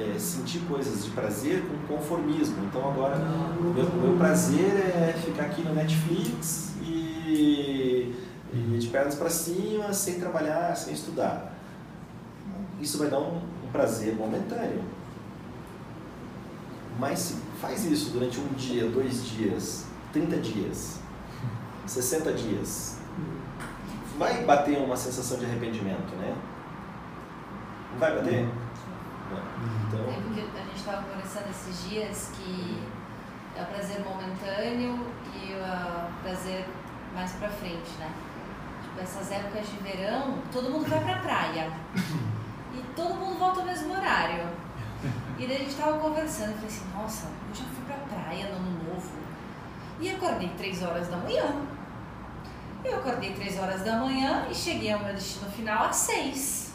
[0.00, 2.64] é, sentir coisas de prazer com conformismo.
[2.64, 8.14] Então agora, o meu, meu prazer é ficar aqui no Netflix e,
[8.52, 11.53] e de pernas para cima, sem trabalhar, sem estudar.
[12.80, 14.82] Isso vai dar um, um prazer momentâneo.
[16.98, 21.00] Mas se faz isso durante um dia, dois dias, 30 dias,
[21.86, 22.98] 60 dias,
[24.18, 26.36] vai bater uma sensação de arrependimento, né?
[27.92, 28.44] Não vai bater?
[28.44, 28.50] Não.
[29.88, 32.78] Então, É porque a gente estava conversando esses dias que
[33.56, 36.66] é o prazer momentâneo e o prazer
[37.14, 38.12] mais pra frente, né?
[38.82, 41.72] Tipo, essas épocas de verão, todo mundo vai pra praia.
[42.76, 44.48] E todo mundo volta ao mesmo horário.
[45.38, 48.48] E daí a gente tava conversando, eu falei assim, nossa, eu já fui pra praia
[48.48, 49.10] no ano novo.
[50.00, 51.54] E acordei três horas da manhã.
[52.84, 56.72] Eu acordei três horas da manhã e cheguei ao meu destino final às seis.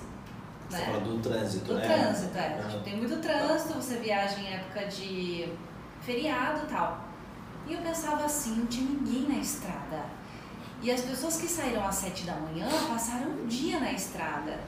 [0.70, 0.86] você né?
[0.86, 1.88] fala do trânsito, Do né?
[1.88, 2.60] trânsito, é.
[2.60, 2.70] Aham.
[2.70, 5.54] Tipo, tem muito trânsito, você viaja em época de
[6.02, 7.06] feriado e tal.
[7.68, 10.06] E eu pensava assim, não tinha ninguém na estrada.
[10.82, 14.60] E as pessoas que saíram às sete da manhã passaram um dia na estrada.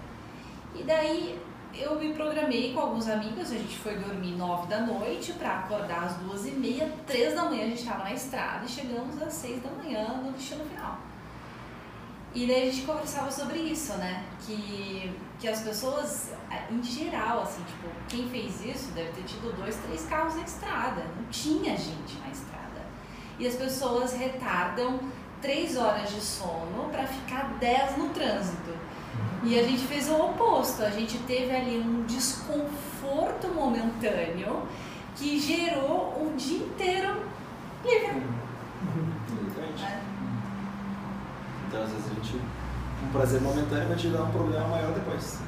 [0.76, 1.39] E daí
[1.74, 6.03] eu me programei com alguns amigos, a gente foi dormir nove da noite para acordar
[6.03, 9.34] às duas e meia, três da manhã a gente estava na estrada e chegamos às
[9.34, 10.99] seis da manhã no destino final.
[12.34, 14.24] E daí a gente conversava sobre isso, né?
[14.45, 16.32] Que, que as pessoas,
[16.69, 21.03] em geral, assim, tipo, quem fez isso deve ter tido dois, três carros na estrada.
[21.17, 22.86] Não tinha gente na estrada.
[23.38, 24.99] E as pessoas retardam
[25.41, 28.78] três horas de sono para ficar dez no trânsito.
[29.43, 30.83] E a gente fez o oposto.
[30.83, 34.63] A gente teve ali um desconforto momentâneo
[35.15, 37.21] que gerou um dia inteiro
[37.83, 38.13] livre.
[39.77, 40.01] Né?
[41.67, 42.35] Então, às vezes, a gente,
[43.03, 45.39] um prazer momentâneo vai te dar um problema maior depois.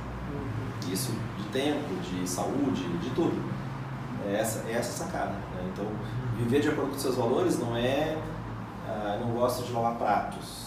[0.91, 3.41] Isso de tempo, de saúde, de tudo.
[4.25, 5.31] É essa, é essa sacada.
[5.31, 5.69] né?
[5.71, 5.85] Então,
[6.37, 8.17] viver de acordo com seus valores não é.
[8.87, 10.63] ah, não gosto de lavar pratos.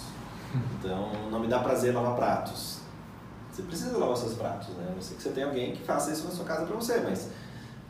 [0.78, 2.75] Então, não me dá prazer lavar pratos.
[3.56, 4.92] Você precisa lavar seus pratos, né?
[4.94, 7.30] Eu sei que você tem alguém que faça isso na sua casa para você, mas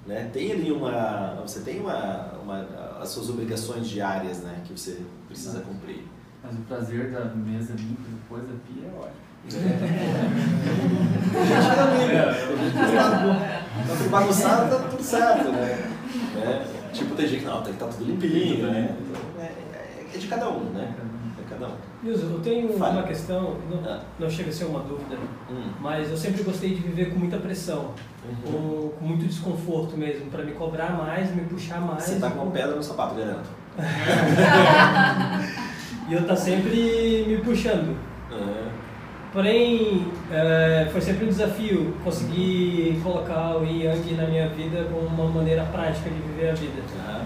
[0.06, 1.40] né, tem ali uma.
[1.44, 2.64] Você tem uma, uma,
[3.00, 6.06] as suas obrigações diárias né, que você precisa cumprir.
[6.40, 9.26] Mas o prazer da mesa limpa depois da pia é ótimo.
[13.84, 15.90] Então, se bagunçado, tá tudo certo, né?
[16.34, 16.66] Né?
[16.92, 18.96] Tipo, tem gente que não, tem que estar tudo limpinho, né?
[18.98, 20.94] Então, é, é- é de cada um, né?
[22.02, 22.98] Nilson, eu tenho Fale.
[22.98, 24.00] uma questão, não, Ah.
[24.18, 25.16] não chega a ser uma dúvida,
[25.50, 25.70] Hum.
[25.80, 27.90] mas eu sempre gostei de viver com muita pressão,
[28.28, 28.52] Uhum.
[28.52, 32.02] com, com muito desconforto mesmo, para me cobrar mais, me puxar mais.
[32.02, 33.48] Você tá com uma pedra no sapato, garanto.
[36.08, 37.96] E eu tá sempre me puxando.
[38.30, 38.68] Uhum.
[39.32, 45.26] Porém, é, foi sempre um desafio conseguir colocar o Yang na minha vida como uma
[45.28, 46.80] maneira prática de viver a vida.
[47.08, 47.22] Aham.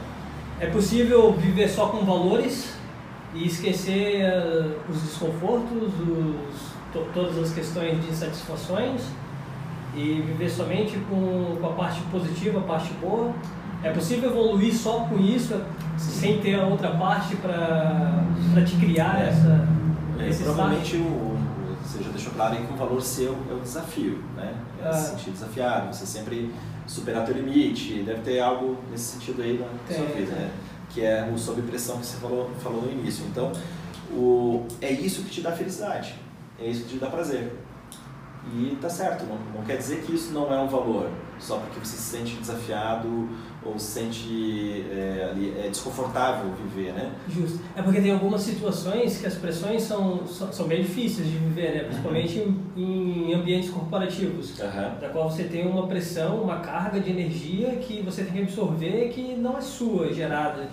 [0.61, 2.75] É possível viver só com valores
[3.35, 9.03] e esquecer eh, os desconfortos, os, to- todas as questões de insatisfações?
[9.93, 13.33] e viver somente com, com a parte positiva, a parte boa?
[13.83, 15.61] É possível evoluir só com isso,
[15.99, 18.23] sem ter a outra parte para
[18.65, 19.29] te criar É.
[19.31, 19.67] essa,
[20.21, 21.11] É, esse provavelmente start?
[21.11, 21.37] o,
[21.83, 24.55] você já deixou claro aí que o valor seu é o desafio, né?
[24.81, 24.93] É Ah.
[24.93, 26.55] se sentir desafiado, você sempre
[26.87, 30.51] superar teu limite, deve ter algo nesse sentido aí na sua vida, né?
[30.93, 33.25] Que é o sob pressão que você falou, falou no início.
[33.27, 33.53] Então,
[34.13, 36.15] o, é isso que te dá felicidade,
[36.59, 37.53] é isso que te dá prazer.
[38.53, 41.79] E tá certo, não, não quer dizer que isso não é um valor, só porque
[41.79, 43.29] você se sente desafiado
[43.65, 47.13] ou se sente é, ali, é desconfortável viver, né?
[47.29, 47.61] Justo.
[47.77, 51.75] É porque tem algumas situações que as pressões são, são, são bem difíceis de viver,
[51.75, 51.85] né?
[51.85, 54.59] principalmente em, em ambientes corporativos.
[54.61, 54.97] Aham.
[55.01, 59.09] da qual você tem uma pressão, uma carga de energia que você tem que absorver
[59.11, 60.69] que não é sua, gerada.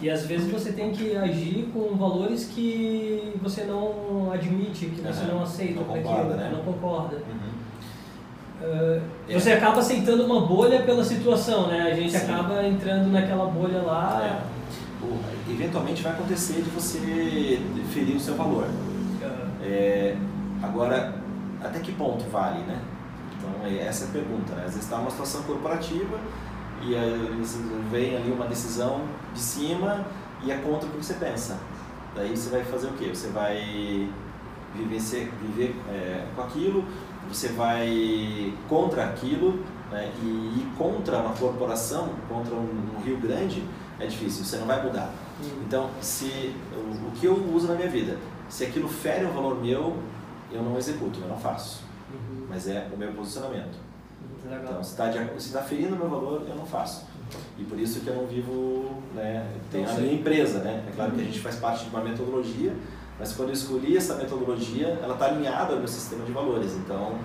[0.00, 5.20] E às vezes você tem que agir com valores que você não admite, que você
[5.24, 5.34] Aham.
[5.34, 6.50] não aceita Não concorda, aquilo, né?
[6.52, 7.16] não concorda.
[7.16, 7.51] Uhum.
[8.62, 9.34] Ah, É.
[9.38, 11.90] Você acaba aceitando uma bolha pela situação, né?
[11.92, 12.18] A gente Sim.
[12.18, 14.20] acaba entrando naquela bolha lá.
[14.22, 15.50] É.
[15.50, 17.60] Eventualmente vai acontecer de você
[17.92, 18.66] ferir o seu valor.
[19.62, 20.16] É,
[20.62, 21.14] agora,
[21.62, 22.78] até que ponto vale, né?
[23.36, 24.62] Então, é essa é a pergunta, né?
[24.66, 26.18] Às vezes está numa situação corporativa
[26.82, 26.94] e
[27.90, 29.02] vem ali uma decisão
[29.32, 30.04] de cima
[30.44, 31.58] e é contra o que você pensa.
[32.14, 33.10] Daí você vai fazer o quê?
[33.12, 34.08] Você vai
[34.74, 36.84] viver, viver é, com aquilo,
[37.32, 40.12] você vai contra aquilo, né?
[40.22, 43.62] e ir contra uma corporação, contra um, um Rio Grande,
[43.98, 45.10] é difícil, você não vai mudar.
[45.66, 48.18] Então, se o, o que eu uso na minha vida,
[48.48, 49.96] se aquilo fere um valor meu,
[50.50, 51.82] eu não executo, eu não faço.
[52.12, 52.46] Uhum.
[52.48, 53.78] Mas é o meu posicionamento.
[54.44, 54.64] Legal.
[54.64, 57.06] Então, se está tá ferindo o meu valor, eu não faço.
[57.58, 60.84] E por isso que eu não vivo, né, tenho a minha empresa, né?
[60.88, 62.74] É claro que a gente faz parte de uma metodologia,
[63.18, 66.72] mas quando eu escolhi essa metodologia, ela está alinhada ao meu sistema de valores.
[66.76, 67.16] Então,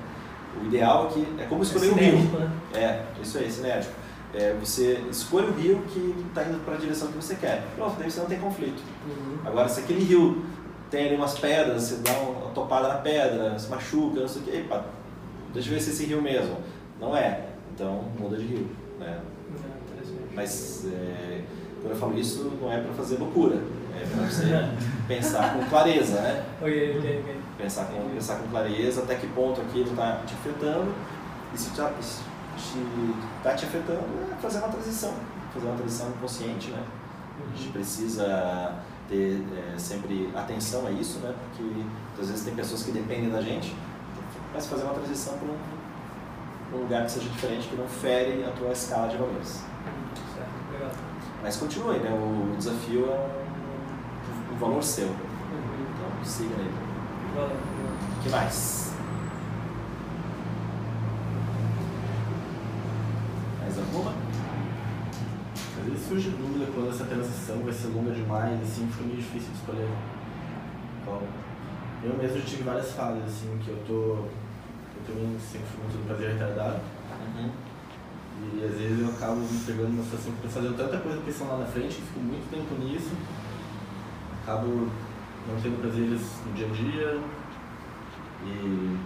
[0.62, 2.40] o ideal é que é como escolher É o rio.
[2.40, 2.52] né?
[2.74, 3.94] É, isso aí, sinérgico.
[4.34, 7.64] É, você escolhe o rio que está indo para a direção que você quer.
[7.76, 8.82] Pronto, daí você não tem conflito.
[9.08, 9.38] Uhum.
[9.46, 10.46] Agora, se aquele rio
[10.92, 14.46] tem ali umas pedras, você dá uma topada na pedra, se machuca, não sei o
[14.46, 14.86] que, epa,
[15.54, 16.58] deixa eu ver se é esse rio mesmo.
[17.00, 17.46] Não é.
[17.74, 18.68] Então, muda de rio.
[19.00, 19.20] Né?
[20.36, 21.42] Mas, é,
[21.82, 23.58] quando eu falo isso, não é para fazer loucura.
[23.98, 24.46] É para você
[25.08, 26.46] pensar com clareza, né?
[26.62, 27.42] Ok, ok, ok.
[27.58, 30.94] Pensar com, pensar com clareza até que ponto aquilo está te afetando
[31.54, 31.92] e se está
[33.44, 35.14] tá te afetando, é fazer uma transição.
[35.54, 36.84] Fazer uma transição consciente, né?
[37.40, 38.76] A gente precisa
[39.10, 41.34] ter é, sempre atenção a isso, né?
[41.50, 41.64] Porque
[42.22, 43.76] às vezes tem pessoas que dependem da gente,
[44.54, 48.52] mas fazer uma transição para um, um lugar que seja diferente, que não fere a
[48.52, 49.64] tua escala de valores.
[50.36, 50.92] Certo, legal.
[51.42, 52.12] Mas continue, né?
[52.12, 53.47] O desafio é
[54.50, 55.08] um, um valor seu.
[55.08, 55.16] Uhum.
[55.94, 56.56] Então siga.
[57.36, 57.56] Valeu.
[58.18, 58.94] O que mais?
[63.62, 64.14] Mais alguma?
[65.80, 69.52] Às vezes surge dúvida quando essa transição vai ser longa demais, assim, fica meio difícil
[69.52, 69.90] de escolher.
[71.02, 71.22] Então,
[72.04, 74.26] eu mesmo tive várias fases, assim, que eu tô.
[74.98, 76.80] Eu também sempre fui muito do prazer retardado.
[77.36, 77.52] Uhum.
[78.54, 81.22] E às vezes eu acabo me pegando numa situação que eu tô fazendo tanta coisa
[81.22, 83.12] pensando lá na frente, que fico muito tempo nisso,
[84.48, 84.88] acabo
[85.46, 87.22] não tendo prazeres no dia a dia
[88.46, 88.98] e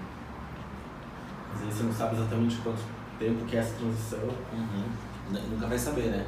[1.54, 2.82] às vezes você não sabe exatamente quanto
[3.18, 4.20] tempo que é essa transição.
[4.54, 4.84] Uhum.
[5.52, 6.26] Nunca vai saber, né?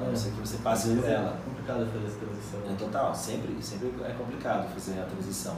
[0.00, 0.16] A não É.
[0.16, 1.30] ser que você passe por ela.
[1.30, 2.60] É complicado fazer essa transição.
[2.68, 5.56] É total, sempre, sempre é complicado fazer a transição.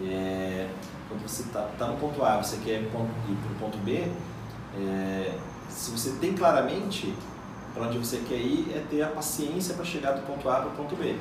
[0.00, 0.70] É,
[1.08, 4.10] quando você está tá no ponto A, você quer ir para o ponto B,
[4.76, 5.34] é,
[5.68, 7.14] se você tem claramente
[7.74, 10.68] para onde você quer ir, é ter a paciência para chegar do ponto A para
[10.68, 11.16] o ponto B.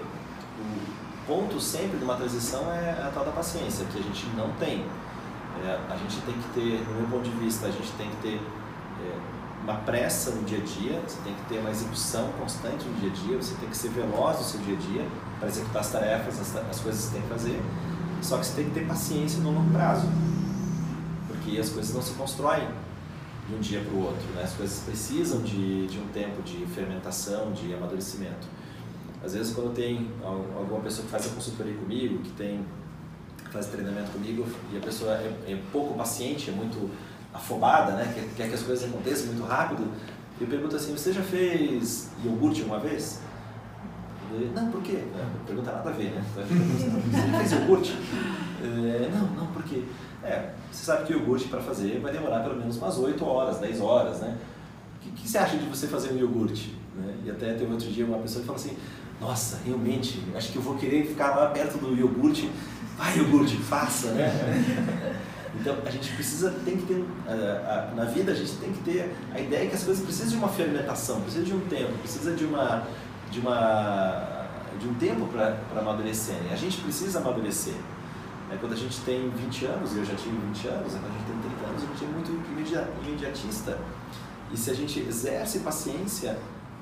[0.59, 4.51] O ponto sempre de uma transição é a tal da paciência, que a gente não
[4.53, 4.85] tem.
[5.63, 8.15] É, a gente tem que ter, no meu ponto de vista, a gente tem que
[8.17, 9.17] ter é,
[9.63, 13.09] uma pressa no dia a dia, você tem que ter uma execução constante no dia
[13.09, 15.07] a dia, você tem que ser veloz no seu dia a dia
[15.39, 17.61] para executar as tarefas, as, as coisas que você tem que fazer.
[18.21, 20.07] Só que você tem que ter paciência no longo prazo,
[21.27, 22.67] porque as coisas não se constroem
[23.47, 24.43] de um dia para o outro, né?
[24.43, 28.47] as coisas precisam de, de um tempo de fermentação, de amadurecimento.
[29.27, 32.61] Às vezes, quando tem al- alguma pessoa que faz a consultoria comigo, que tem
[33.51, 36.89] faz treinamento comigo e a pessoa é, é pouco paciente, é muito
[37.33, 38.11] afobada, né?
[38.15, 39.85] quer, quer que as coisas aconteçam muito rápido,
[40.39, 43.19] eu pergunto assim: você já fez iogurte alguma vez?
[44.33, 44.97] Ele, Não, por quê?
[44.97, 46.23] É, Pergunta nada a ver, né?
[46.33, 47.97] Você já fez iogurte?
[48.63, 49.83] É, não, não, por quê?
[50.23, 53.59] É, você sabe que o iogurte para fazer vai demorar pelo menos umas 8 horas,
[53.59, 54.37] 10 horas, né?
[54.95, 56.75] O que, que você acha de você fazer um iogurte?
[56.95, 57.15] Né?
[57.25, 58.75] E até teve outro dia uma pessoa que falou assim:
[59.19, 62.49] Nossa, realmente, acho que eu vou querer ficar lá perto do iogurte.
[62.97, 65.15] Vai, iogurte, faça, né?
[65.59, 69.15] Então a gente precisa, tem que ter, uh, na vida a gente tem que ter
[69.33, 72.45] a ideia que as coisas precisam de uma fermentação, precisa de um tempo, precisa de
[72.45, 72.83] uma,
[73.31, 74.45] de uma,
[74.79, 76.51] de um tempo para amadurecerem.
[76.51, 77.73] A gente precisa amadurecer.
[78.51, 81.17] É, quando a gente tem 20 anos, e eu já tive 20 anos, quando a
[81.17, 83.77] gente tem 30 anos, a gente é muito imediatista.
[84.51, 86.37] E se a gente exerce paciência,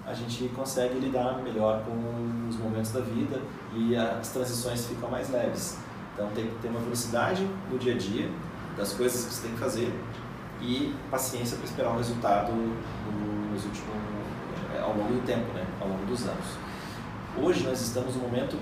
[0.05, 3.41] a gente consegue lidar melhor com os momentos da vida
[3.73, 5.77] e as transições ficam mais leves.
[6.13, 8.29] Então tem que ter uma velocidade no dia a dia
[8.77, 9.91] das coisas que você tem que fazer
[10.61, 12.51] e paciência para esperar o resultado
[13.51, 13.89] nos últimos,
[14.75, 15.65] é, ao longo do tempo, né?
[15.81, 16.45] ao longo dos anos.
[17.41, 18.57] Hoje nós estamos num momento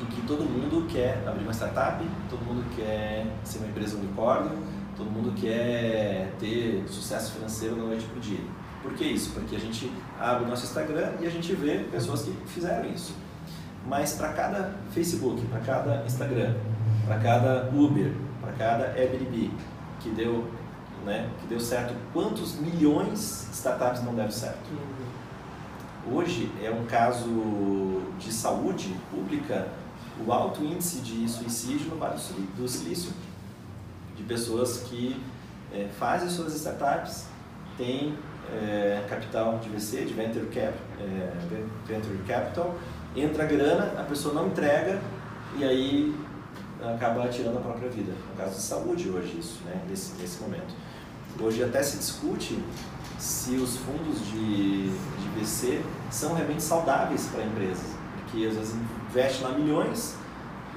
[0.00, 4.52] em que todo mundo quer abrir uma startup, todo mundo quer ser uma empresa unicórnio,
[4.96, 8.40] todo mundo quer ter sucesso financeiro da noite para o dia.
[8.86, 9.30] Por que isso?
[9.32, 13.16] Porque a gente abre o nosso Instagram e a gente vê pessoas que fizeram isso.
[13.84, 16.54] Mas para cada Facebook, para cada Instagram,
[17.04, 19.50] para cada Uber, para cada Airbnb
[19.98, 20.48] que deu,
[21.04, 24.70] né, que deu certo, quantos milhões de startups não deram certo?
[26.08, 27.28] Hoje é um caso
[28.20, 29.66] de saúde pública
[30.24, 32.20] o alto índice de suicídio no Vale
[32.56, 33.12] do Silício,
[34.16, 35.20] de pessoas que
[35.72, 37.26] é, fazem suas startups,
[37.76, 38.16] têm
[38.52, 41.32] é, capital de VC, de venture, cap, é,
[41.86, 42.74] venture capital,
[43.14, 45.00] entra a grana, a pessoa não entrega
[45.56, 46.14] e aí
[46.82, 48.12] acaba tirando a própria vida.
[48.30, 50.74] No caso de saúde hoje isso, né, nesse, nesse momento.
[51.40, 52.58] Hoje até se discute
[53.18, 58.74] se os fundos de, de VC são realmente saudáveis para empresas, porque às vezes
[59.10, 60.16] investe lá milhões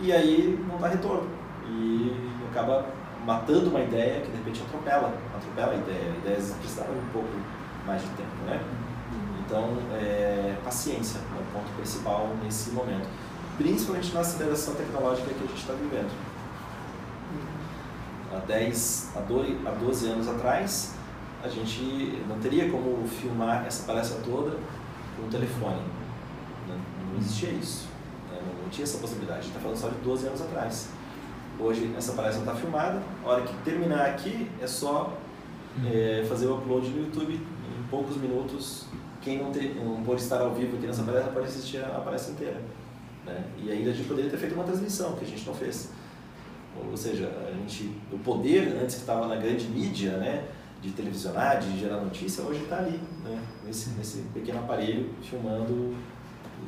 [0.01, 1.30] e aí não dá retorno.
[1.67, 2.13] E
[2.49, 2.86] acaba
[3.26, 6.13] matando uma ideia que de repente atropela, atropela a ideia.
[6.13, 7.30] A ideia precisava um pouco
[7.90, 8.62] mais de tempo, né?
[9.44, 13.10] Então, é, paciência é o ponto principal nesse momento.
[13.58, 16.12] Principalmente na aceleração tecnológica que a gente está vivendo.
[18.32, 20.94] Há 10, há 12, há 12 anos atrás,
[21.44, 24.56] a gente não teria como filmar essa palestra toda
[25.16, 25.82] com um telefone.
[26.68, 26.76] Não,
[27.12, 27.88] não existia isso.
[28.30, 28.40] Né?
[28.46, 29.40] Não, não, tinha essa possibilidade.
[29.40, 30.90] A gente está falando só de 12 anos atrás.
[31.60, 33.02] Hoje essa palestra está filmada.
[33.26, 35.18] A hora que terminar aqui é só
[35.92, 37.42] é, fazer o upload no YouTube
[37.90, 38.86] poucos minutos.
[39.22, 42.34] Quem não, ter, não pode estar ao vivo aqui nessa palestra pode assistir a palestra
[42.34, 42.62] inteira.
[43.26, 43.44] Né?
[43.58, 45.90] E ainda a gente poderia ter feito uma transmissão, que a gente não fez.
[46.90, 50.46] Ou seja, a gente, o poder antes que estava na grande mídia, né,
[50.82, 55.96] de televisionar, de gerar notícia, hoje está ali, né, nesse, nesse pequeno aparelho, filmando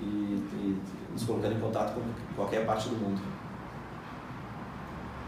[0.02, 0.78] e, e
[1.14, 2.02] nos colocando em contato com
[2.36, 3.22] qualquer parte do mundo.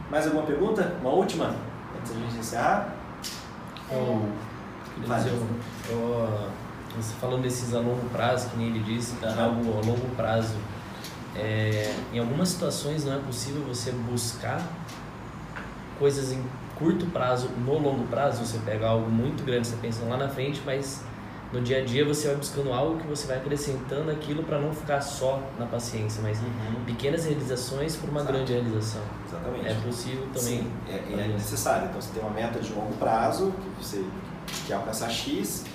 [0.09, 0.95] Mais alguma pergunta?
[1.01, 1.55] Uma última?
[1.97, 2.95] Antes de a gente encerrar?
[3.89, 4.52] Oh,
[5.01, 5.33] dizer,
[5.91, 6.49] oh,
[6.95, 9.33] você falando desses a longo prazo, que nem ele disse, tá?
[9.43, 10.55] algo a longo prazo.
[11.35, 14.61] É, em algumas situações não é possível você buscar
[15.97, 16.43] coisas em
[16.77, 18.45] curto prazo no longo prazo.
[18.45, 21.01] Você pega algo muito grande, você pensa lá na frente, mas
[21.51, 24.73] no dia a dia você vai buscando algo que você vai acrescentando aquilo para não
[24.73, 26.83] ficar só na paciência, mas uhum.
[26.85, 28.33] pequenas realizações por uma Exato.
[28.33, 29.01] grande realização.
[29.27, 29.67] Exatamente.
[29.67, 30.59] É possível também.
[30.59, 31.87] Sim, é, é necessário.
[31.89, 34.03] Então você tem uma meta de longo prazo, que você
[34.67, 35.65] quer alcançar X,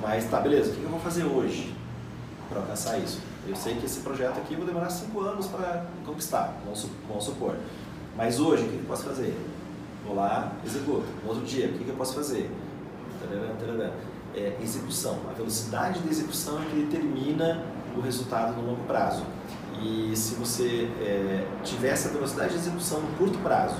[0.00, 1.74] mas tá, beleza, o que eu vou fazer hoje
[2.48, 3.20] para alcançar isso?
[3.46, 7.56] Eu sei que esse projeto aqui vai demorar 5 anos para conquistar, vamos supor.
[8.16, 9.34] Mas hoje, o que eu posso fazer?
[10.04, 11.06] Vou lá, executo.
[11.22, 12.50] No outro dia, o que eu posso fazer?
[14.34, 15.18] É, execução.
[15.30, 17.64] A velocidade de execução é que determina
[17.96, 19.24] o resultado no longo prazo.
[19.82, 23.76] E se você é, tiver essa velocidade de execução no curto prazo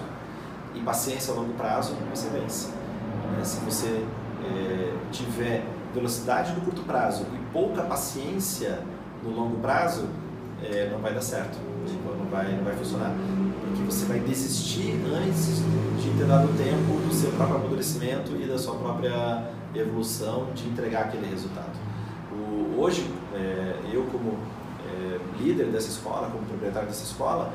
[0.74, 2.68] e paciência ao longo prazo, você vence.
[3.40, 4.04] É, se você
[4.56, 8.80] é, tiver velocidade no curto prazo e pouca paciência
[9.22, 10.06] no longo prazo,
[10.62, 13.12] é, não vai dar certo, tipo, não vai, não vai funcionar.
[13.64, 15.62] Porque você vai desistir antes
[16.02, 19.44] de ter dado tempo do seu próprio amadurecimento e da sua própria
[19.74, 21.78] evolução de entregar aquele resultado.
[22.32, 24.36] O, hoje, é, eu como
[25.38, 27.52] líder dessa escola, como proprietário dessa escola,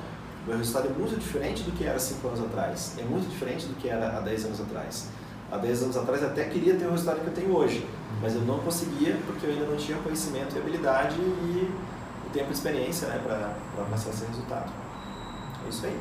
[0.48, 3.76] meu resultado é muito diferente do que era 5 anos atrás, é muito diferente do
[3.76, 5.10] que era há 10 anos atrás.
[5.54, 7.88] Há 10 anos atrás até queria ter o resultado que eu tenho hoje,
[8.20, 11.72] mas eu não conseguia porque eu ainda não tinha conhecimento e habilidade e
[12.26, 14.74] o tempo e experiência né, para alcançar esse resultado.
[15.64, 16.00] É isso aí.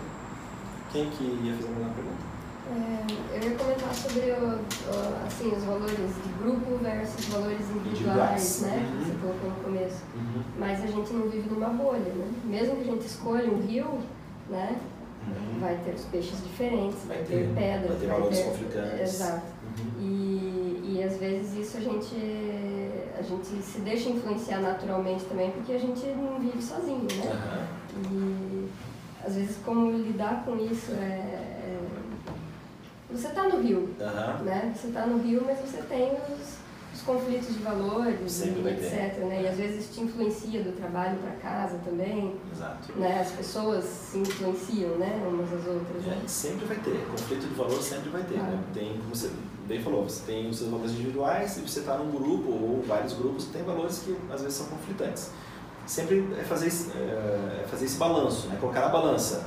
[0.90, 2.32] Quem que ia fazer uma pergunta?
[2.70, 8.60] É, eu ia comentar sobre o, o, assim, os valores de grupo versus valores individuais,
[8.62, 8.88] né?
[8.90, 9.04] Uhum.
[9.04, 10.02] Você colocou no começo.
[10.14, 10.42] Uhum.
[10.58, 12.32] Mas a gente não vive numa bolha, né?
[12.44, 13.98] Mesmo que a gente escolha um rio,
[14.48, 14.78] né?
[15.26, 15.60] Uhum.
[15.60, 18.44] Vai ter os peixes diferentes, vai, vai ter, ter, pedras, vai ter valores ter...
[18.44, 19.00] conflitantes.
[19.00, 19.46] Exato.
[19.78, 20.00] Uhum.
[20.00, 22.14] E, e às vezes isso a gente,
[23.18, 27.68] a gente se deixa influenciar naturalmente também, porque a gente não vive sozinho, né?
[28.10, 28.68] E
[29.24, 31.42] às vezes como lidar com isso é
[33.12, 33.94] você está no Rio,
[34.42, 34.72] né?
[34.74, 36.56] Você está no Rio, mas você tem os,
[37.02, 39.18] os conflitos de valores e etc.
[39.24, 39.42] Né?
[39.42, 42.36] E às vezes te influencia do trabalho para casa também.
[42.52, 42.92] Exato.
[42.96, 43.20] Né?
[43.20, 45.20] As pessoas se influenciam, né?
[45.28, 46.02] Umas às outras.
[46.04, 46.20] Né?
[46.24, 48.38] É, sempre vai ter, conflito de valor sempre vai ter.
[48.38, 48.62] Né?
[48.72, 49.30] Tem, como você
[49.66, 53.12] bem falou, você tem os seus valores individuais e você está num grupo ou vários
[53.14, 55.30] grupos que tem valores que às vezes são conflitantes.
[55.86, 58.56] Sempre é fazer, esse- é fazer esse balanço, né?
[58.60, 59.44] colocar na balança.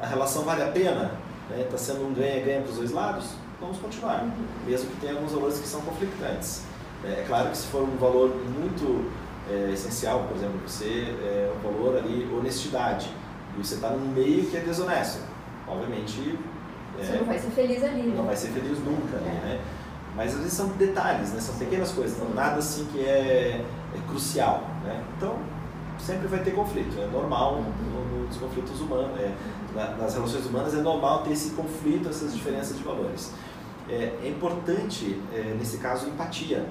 [0.00, 1.12] A relação vale a pena?
[1.56, 3.26] Está sendo um ganha-ganha para os dois lados?
[3.60, 4.26] Vamos continuar,
[4.66, 6.62] mesmo que tenha alguns valores que são conflitantes.
[7.06, 9.04] É claro que se for um valor muito
[9.50, 13.08] é, essencial, por exemplo, você é um valor ali honestidade
[13.56, 15.20] e você está num meio que é desonesto,
[15.68, 16.36] obviamente
[16.98, 18.14] Você é, não vai ser feliz ali, né?
[18.16, 19.60] não vai ser feliz nunca, ali, né?
[20.16, 21.40] Mas às vezes são detalhes, né?
[21.40, 23.62] São pequenas coisas, não nada assim que é,
[23.94, 25.02] é crucial, né?
[25.16, 25.36] Então
[25.98, 29.32] sempre vai ter conflito, é normal no- nos conflitos humanos, é,
[29.74, 33.32] na- nas relações humanas é normal ter esse conflito, essas diferenças de valores.
[33.88, 36.66] É, é importante é, nesse caso empatia.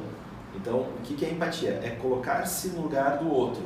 [0.56, 1.80] Então o que é empatia?
[1.84, 3.64] É colocar-se no lugar do outro.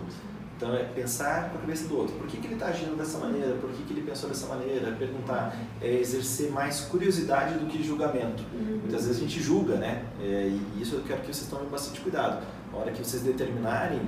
[0.59, 2.15] Então é pensar com a cabeça do outro.
[2.15, 3.55] Por que, que ele está agindo dessa maneira?
[3.55, 4.91] Por que, que ele pensou dessa maneira?
[4.91, 5.55] Perguntar.
[5.81, 8.43] É exercer mais curiosidade do que julgamento.
[8.51, 10.03] Muitas vezes a gente julga, né?
[10.21, 12.45] É, e isso eu quero que vocês tomem bastante cuidado.
[12.73, 14.01] Na hora que vocês determinarem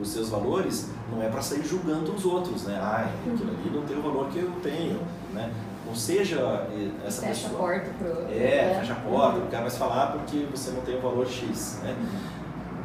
[0.00, 2.78] os seus valores, não é para sair julgando os outros, né?
[2.80, 5.00] Ah, aquilo ali não tem o valor que eu tenho,
[5.32, 5.52] né?
[5.86, 6.66] Não seja
[7.04, 7.68] essa Fecha a pessoa...
[7.68, 8.08] porta pro.
[8.32, 8.76] É, né?
[8.80, 11.96] fecha a porta, o cara vai falar porque você não tem o valor X, né?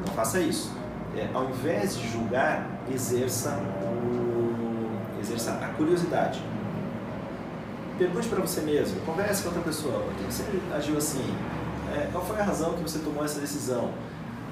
[0.05, 0.76] Não faça isso.
[1.16, 6.41] É, ao invés de julgar, exerça, o, exerça a curiosidade.
[7.97, 11.34] Pergunte para você mesmo, converse com outra pessoa, por que você agiu assim?
[11.95, 13.89] É, qual foi a razão que você tomou essa decisão?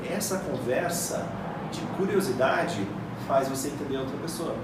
[0.10, 1.28] Essa conversa
[1.76, 2.86] de curiosidade
[3.28, 4.56] faz você entender outra pessoa.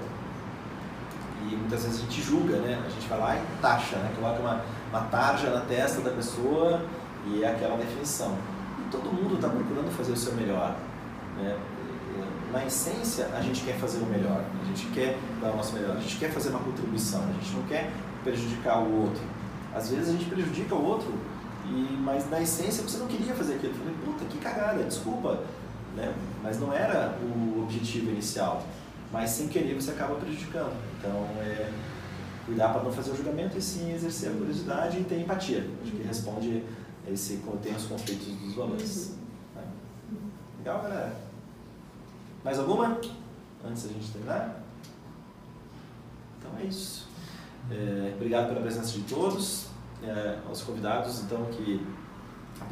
[1.42, 2.82] E muitas vezes a gente julga, né?
[2.84, 4.12] A gente vai lá e taxa, né?
[4.16, 4.60] Coloca uma,
[4.90, 6.84] uma tarja na testa da pessoa
[7.26, 8.36] e é aquela definição.
[8.78, 10.76] E todo mundo está procurando fazer o seu melhor.
[11.36, 11.56] Né?
[12.52, 15.96] Na essência, a gente quer fazer o melhor, a gente quer dar o nosso melhor,
[15.96, 17.90] a gente quer fazer uma contribuição, a gente não quer
[18.22, 19.22] prejudicar o outro.
[19.74, 21.10] Às vezes a gente prejudica o outro,
[21.64, 23.72] e, mas na essência você não queria fazer aquilo.
[23.72, 25.40] Eu falei, puta, que cagada, desculpa.
[25.96, 26.14] Né?
[26.42, 28.64] Mas não era o objetivo inicial.
[29.12, 30.74] Mas sem querer você acaba prejudicando.
[30.98, 31.70] Então, é
[32.46, 35.68] cuidar para não fazer o julgamento e sim exercer a curiosidade e ter empatia.
[35.82, 36.64] Acho que responde
[37.08, 39.16] esse tem os conflitos dos valores.
[39.54, 39.62] né?
[40.58, 41.16] Legal, galera?
[42.44, 42.98] Mais alguma?
[43.64, 44.62] Antes da gente terminar?
[46.38, 47.08] Então é isso.
[47.70, 49.66] É, obrigado pela presença de todos,
[50.02, 51.86] é, aos convidados então que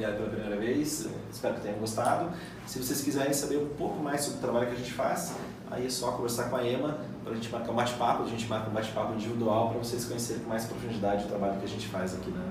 [0.09, 1.09] pela primeira vez.
[1.31, 2.31] Espero que tenham gostado.
[2.67, 5.35] Se vocês quiserem saber um pouco mais sobre o trabalho que a gente faz,
[5.71, 8.23] aí é só conversar com a Ema para a gente marcar um bate-papo.
[8.23, 11.65] A gente marca um bate-papo individual para vocês conhecerem com mais profundidade o trabalho que
[11.65, 12.45] a gente faz aqui na,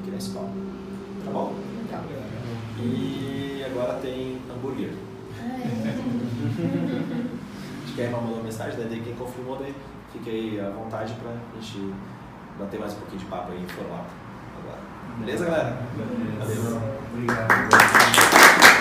[0.00, 0.50] aqui na escola.
[1.24, 1.54] Tá bom?
[1.84, 2.04] Legal.
[2.78, 4.92] E agora tem hambúrguer.
[7.84, 9.74] Acho que a Emma mandou uma mensagem, daí quem confirmou, daí
[10.12, 11.94] fique aí à vontade pra gente
[12.58, 13.66] bater mais um pouquinho de papo aí em
[15.24, 15.52] 连着来，
[16.40, 16.46] 来
[17.20, 18.71] 一个。